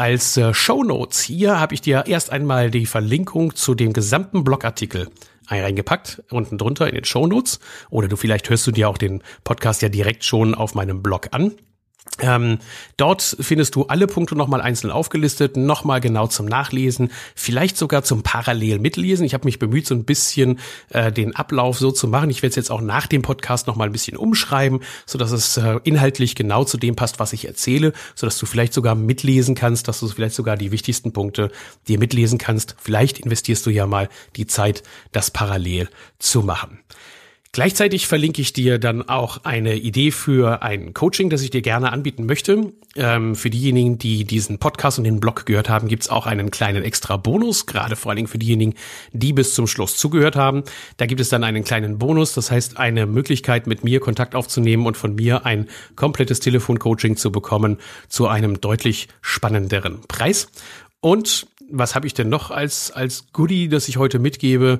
Als 0.00 0.38
äh, 0.38 0.54
Show 0.54 0.82
Notes 0.82 1.20
hier 1.20 1.60
habe 1.60 1.74
ich 1.74 1.82
dir 1.82 2.04
erst 2.06 2.32
einmal 2.32 2.70
die 2.70 2.86
Verlinkung 2.86 3.54
zu 3.54 3.74
dem 3.74 3.92
gesamten 3.92 4.44
Blogartikel 4.44 5.10
reingepackt, 5.46 6.22
unten 6.30 6.56
drunter 6.56 6.88
in 6.88 6.94
den 6.94 7.04
Show 7.04 7.26
Notes. 7.26 7.60
Oder 7.90 8.08
du 8.08 8.16
vielleicht 8.16 8.48
hörst 8.48 8.66
du 8.66 8.70
dir 8.70 8.88
auch 8.88 8.96
den 8.96 9.22
Podcast 9.44 9.82
ja 9.82 9.90
direkt 9.90 10.24
schon 10.24 10.54
auf 10.54 10.74
meinem 10.74 11.02
Blog 11.02 11.28
an. 11.32 11.52
Ähm, 12.18 12.58
dort 12.96 13.36
findest 13.40 13.74
du 13.74 13.86
alle 13.86 14.06
Punkte 14.06 14.36
nochmal 14.36 14.60
einzeln 14.60 14.90
aufgelistet, 14.90 15.56
nochmal 15.56 16.00
genau 16.00 16.26
zum 16.26 16.46
Nachlesen, 16.46 17.10
vielleicht 17.34 17.76
sogar 17.76 18.02
zum 18.02 18.22
Parallel 18.22 18.78
mitlesen. 18.78 19.24
Ich 19.24 19.32
habe 19.32 19.46
mich 19.46 19.58
bemüht, 19.58 19.86
so 19.86 19.94
ein 19.94 20.04
bisschen 20.04 20.58
äh, 20.90 21.12
den 21.12 21.34
Ablauf 21.36 21.78
so 21.78 21.92
zu 21.92 22.08
machen. 22.08 22.30
Ich 22.30 22.42
werde 22.42 22.50
es 22.50 22.56
jetzt 22.56 22.70
auch 22.70 22.80
nach 22.80 23.06
dem 23.06 23.22
Podcast 23.22 23.66
nochmal 23.66 23.88
ein 23.88 23.92
bisschen 23.92 24.16
umschreiben, 24.16 24.80
so 25.06 25.18
dass 25.18 25.30
es 25.30 25.56
äh, 25.56 25.78
inhaltlich 25.84 26.34
genau 26.34 26.64
zu 26.64 26.76
dem 26.76 26.96
passt, 26.96 27.20
was 27.20 27.32
ich 27.32 27.46
erzähle, 27.46 27.92
so 28.14 28.26
dass 28.26 28.38
du 28.38 28.46
vielleicht 28.46 28.74
sogar 28.74 28.94
mitlesen 28.94 29.54
kannst, 29.54 29.88
dass 29.88 30.00
du 30.00 30.08
vielleicht 30.08 30.34
sogar 30.34 30.56
die 30.56 30.72
wichtigsten 30.72 31.12
Punkte 31.12 31.50
dir 31.88 31.98
mitlesen 31.98 32.38
kannst. 32.38 32.76
Vielleicht 32.78 33.20
investierst 33.20 33.64
du 33.66 33.70
ja 33.70 33.86
mal 33.86 34.08
die 34.36 34.46
Zeit, 34.46 34.82
das 35.12 35.30
parallel 35.30 35.88
zu 36.18 36.42
machen. 36.42 36.80
Gleichzeitig 37.52 38.06
verlinke 38.06 38.40
ich 38.40 38.52
dir 38.52 38.78
dann 38.78 39.08
auch 39.08 39.38
eine 39.42 39.74
Idee 39.74 40.12
für 40.12 40.62
ein 40.62 40.94
Coaching, 40.94 41.30
das 41.30 41.42
ich 41.42 41.50
dir 41.50 41.62
gerne 41.62 41.90
anbieten 41.90 42.24
möchte. 42.24 42.72
Ähm, 42.94 43.34
für 43.34 43.50
diejenigen, 43.50 43.98
die 43.98 44.24
diesen 44.24 44.58
Podcast 44.58 44.98
und 44.98 45.04
den 45.04 45.18
Blog 45.18 45.46
gehört 45.46 45.68
haben, 45.68 45.88
gibt's 45.88 46.08
auch 46.08 46.26
einen 46.26 46.52
kleinen 46.52 46.84
extra 46.84 47.16
Bonus, 47.16 47.66
gerade 47.66 47.96
vor 47.96 48.10
allen 48.10 48.18
Dingen 48.18 48.28
für 48.28 48.38
diejenigen, 48.38 48.74
die 49.12 49.32
bis 49.32 49.52
zum 49.52 49.66
Schluss 49.66 49.96
zugehört 49.96 50.36
haben. 50.36 50.62
Da 50.96 51.06
gibt 51.06 51.20
es 51.20 51.28
dann 51.28 51.42
einen 51.42 51.64
kleinen 51.64 51.98
Bonus, 51.98 52.34
das 52.34 52.52
heißt 52.52 52.76
eine 52.76 53.06
Möglichkeit, 53.06 53.66
mit 53.66 53.82
mir 53.82 53.98
Kontakt 53.98 54.36
aufzunehmen 54.36 54.86
und 54.86 54.96
von 54.96 55.16
mir 55.16 55.44
ein 55.44 55.68
komplettes 55.96 56.38
Telefoncoaching 56.38 57.16
zu 57.16 57.32
bekommen 57.32 57.78
zu 58.08 58.28
einem 58.28 58.60
deutlich 58.60 59.08
spannenderen 59.22 60.02
Preis. 60.06 60.52
Und 61.00 61.48
was 61.68 61.96
habe 61.96 62.06
ich 62.06 62.14
denn 62.14 62.28
noch 62.28 62.52
als, 62.52 62.92
als 62.92 63.24
Goodie, 63.32 63.68
das 63.68 63.88
ich 63.88 63.96
heute 63.96 64.20
mitgebe? 64.20 64.78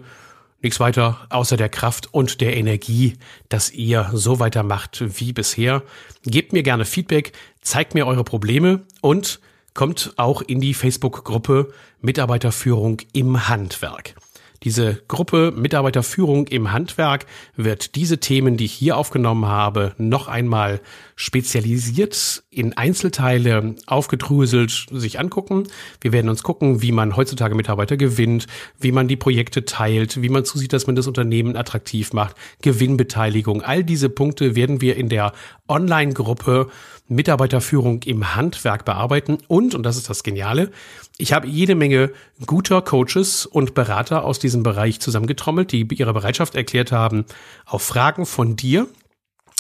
Nichts 0.63 0.79
weiter 0.79 1.27
außer 1.31 1.57
der 1.57 1.71
Kraft 1.71 2.13
und 2.13 2.41
der 2.41 2.57
Energie, 2.57 3.15
dass 3.49 3.73
ihr 3.73 4.11
so 4.13 4.41
weitermacht 4.41 5.03
wie 5.19 5.33
bisher. 5.33 5.83
Gebt 6.25 6.53
mir 6.53 6.63
gerne 6.63 6.85
Feedback, 6.85 7.33
zeigt 7.63 7.95
mir 7.95 8.07
eure 8.07 8.25
Probleme 8.25 8.83
und 9.01 9.41
kommt 9.73 10.13
auch 10.17 10.43
in 10.43 10.61
die 10.61 10.75
Facebook-Gruppe 10.75 11.73
Mitarbeiterführung 12.03 13.01
im 13.13 13.49
Handwerk. 13.49 14.15
Diese 14.63 15.03
Gruppe 15.09 15.53
Mitarbeiterführung 15.57 16.47
im 16.49 16.71
Handwerk 16.71 17.25
wird 17.57 17.95
diese 17.95 18.19
Themen, 18.19 18.59
die 18.59 18.67
ich 18.67 18.73
hier 18.75 18.99
aufgenommen 18.99 19.47
habe, 19.47 19.95
noch 19.97 20.29
einmal 20.29 20.83
spezialisiert 21.21 22.45
in 22.49 22.79
Einzelteile 22.79 23.75
aufgedröselt 23.87 24.87
sich 24.91 25.21
angucken. 25.21 25.65
Wir 26.01 26.13
werden 26.13 26.31
uns 26.31 26.43
gucken, 26.43 26.81
wie 26.81 26.93
man 26.93 27.15
heutzutage 27.15 27.55
Mitarbeiter 27.55 27.99
gewinnt, 27.99 28.47
wie 28.79 28.91
man 28.91 29.07
die 29.07 29.17
Projekte 29.17 29.67
teilt, 29.67 30.23
wie 30.23 30.31
man 30.31 30.47
zusieht, 30.47 30.73
dass 30.73 30.87
man 30.87 30.97
das 30.97 31.07
Unternehmen 31.07 31.57
attraktiv 31.57 32.15
macht, 32.15 32.37
Gewinnbeteiligung. 32.63 33.61
All 33.61 33.85
diese 33.85 34.09
Punkte 34.09 34.55
werden 34.55 34.81
wir 34.81 34.97
in 34.97 35.11
der 35.11 35.35
Online-Gruppe 35.69 36.71
Mitarbeiterführung 37.09 38.03
im 38.05 38.35
Handwerk 38.35 38.87
bearbeiten. 38.87 39.39
Und, 39.47 39.75
und 39.75 39.83
das 39.83 39.99
ist 39.99 40.09
das 40.09 40.23
Geniale, 40.23 40.71
ich 41.19 41.35
habe 41.35 41.47
jede 41.47 41.75
Menge 41.75 42.13
guter 42.47 42.81
Coaches 42.81 43.45
und 43.45 43.75
Berater 43.75 44.25
aus 44.25 44.39
diesem 44.39 44.63
Bereich 44.63 45.01
zusammengetrommelt, 45.01 45.71
die 45.71 45.87
ihre 45.93 46.15
Bereitschaft 46.15 46.55
erklärt 46.55 46.93
haben, 46.93 47.27
auf 47.67 47.83
Fragen 47.83 48.25
von 48.25 48.57
dir 48.57 48.89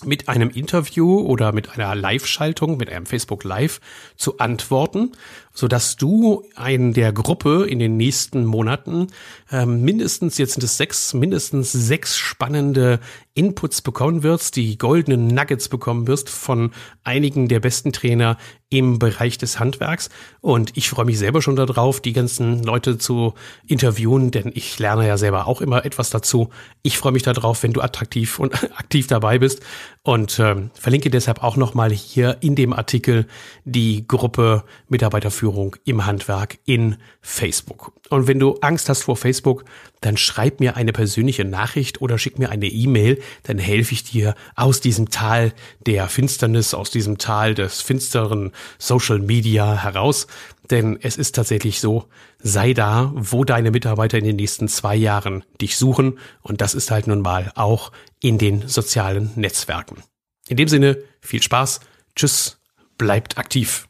mit 0.04 0.28
einem 0.28 0.50
Interview 0.50 1.20
oder 1.20 1.52
mit 1.52 1.70
einer 1.70 1.94
Live-Schaltung, 1.94 2.76
mit 2.76 2.90
einem 2.90 3.06
Facebook 3.06 3.44
Live 3.44 3.80
zu 4.16 4.38
antworten, 4.38 5.12
so 5.60 5.68
dass 5.68 5.96
du 5.96 6.42
einen 6.56 6.94
der 6.94 7.12
Gruppe 7.12 7.66
in 7.68 7.78
den 7.78 7.98
nächsten 7.98 8.46
Monaten 8.46 9.08
ähm, 9.52 9.82
mindestens, 9.82 10.38
jetzt 10.38 10.54
sind 10.54 10.64
es 10.64 10.78
sechs, 10.78 11.12
mindestens 11.12 11.70
sechs 11.70 12.16
spannende 12.16 12.98
Inputs 13.34 13.82
bekommen 13.82 14.22
wirst, 14.22 14.56
die 14.56 14.76
goldenen 14.76 15.26
Nuggets 15.26 15.68
bekommen 15.68 16.06
wirst 16.06 16.28
von 16.28 16.72
einigen 17.04 17.48
der 17.48 17.60
besten 17.60 17.92
Trainer 17.92 18.36
im 18.70 18.98
Bereich 18.98 19.36
des 19.36 19.58
Handwerks. 19.58 20.10
Und 20.40 20.76
ich 20.76 20.88
freue 20.88 21.04
mich 21.04 21.18
selber 21.18 21.42
schon 21.42 21.56
darauf, 21.56 22.00
die 22.00 22.12
ganzen 22.12 22.62
Leute 22.62 22.98
zu 22.98 23.34
interviewen, 23.66 24.30
denn 24.30 24.52
ich 24.54 24.78
lerne 24.78 25.06
ja 25.06 25.16
selber 25.16 25.46
auch 25.46 25.60
immer 25.60 25.84
etwas 25.84 26.10
dazu. 26.10 26.50
Ich 26.82 26.96
freue 26.96 27.12
mich 27.12 27.24
darauf, 27.24 27.62
wenn 27.62 27.72
du 27.72 27.80
attraktiv 27.80 28.38
und 28.38 28.54
aktiv 28.78 29.08
dabei 29.08 29.38
bist 29.38 29.60
und 30.02 30.38
äh, 30.38 30.56
verlinke 30.74 31.10
deshalb 31.10 31.42
auch 31.42 31.56
nochmal 31.56 31.90
hier 31.90 32.38
in 32.40 32.54
dem 32.54 32.72
Artikel 32.72 33.26
die 33.64 34.06
Gruppe 34.06 34.64
Mitarbeiterführung 34.88 35.49
im 35.84 36.06
Handwerk 36.06 36.58
in 36.64 36.96
Facebook. 37.20 37.92
Und 38.08 38.26
wenn 38.26 38.38
du 38.38 38.56
Angst 38.60 38.88
hast 38.88 39.02
vor 39.02 39.16
Facebook, 39.16 39.64
dann 40.00 40.16
schreib 40.16 40.60
mir 40.60 40.76
eine 40.76 40.92
persönliche 40.92 41.44
Nachricht 41.44 42.00
oder 42.00 42.18
schick 42.18 42.38
mir 42.38 42.50
eine 42.50 42.66
E-Mail, 42.66 43.20
dann 43.44 43.58
helfe 43.58 43.92
ich 43.92 44.04
dir 44.04 44.34
aus 44.56 44.80
diesem 44.80 45.10
Tal 45.10 45.52
der 45.86 46.08
Finsternis, 46.08 46.74
aus 46.74 46.90
diesem 46.90 47.18
Tal 47.18 47.54
des 47.54 47.80
finsteren 47.80 48.52
Social 48.78 49.18
Media 49.18 49.82
heraus. 49.82 50.26
Denn 50.70 50.98
es 51.02 51.16
ist 51.16 51.34
tatsächlich 51.34 51.80
so, 51.80 52.06
sei 52.38 52.72
da, 52.72 53.12
wo 53.14 53.44
deine 53.44 53.70
Mitarbeiter 53.70 54.18
in 54.18 54.24
den 54.24 54.36
nächsten 54.36 54.68
zwei 54.68 54.96
Jahren 54.96 55.44
dich 55.60 55.76
suchen. 55.76 56.18
Und 56.42 56.60
das 56.60 56.74
ist 56.74 56.90
halt 56.90 57.06
nun 57.06 57.20
mal 57.20 57.52
auch 57.56 57.92
in 58.20 58.38
den 58.38 58.68
sozialen 58.68 59.32
Netzwerken. 59.34 60.02
In 60.48 60.56
dem 60.56 60.68
Sinne, 60.68 60.98
viel 61.20 61.42
Spaß, 61.42 61.80
tschüss, 62.16 62.58
bleibt 62.98 63.38
aktiv. 63.38 63.88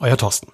Euer 0.00 0.16
Thorsten. 0.16 0.53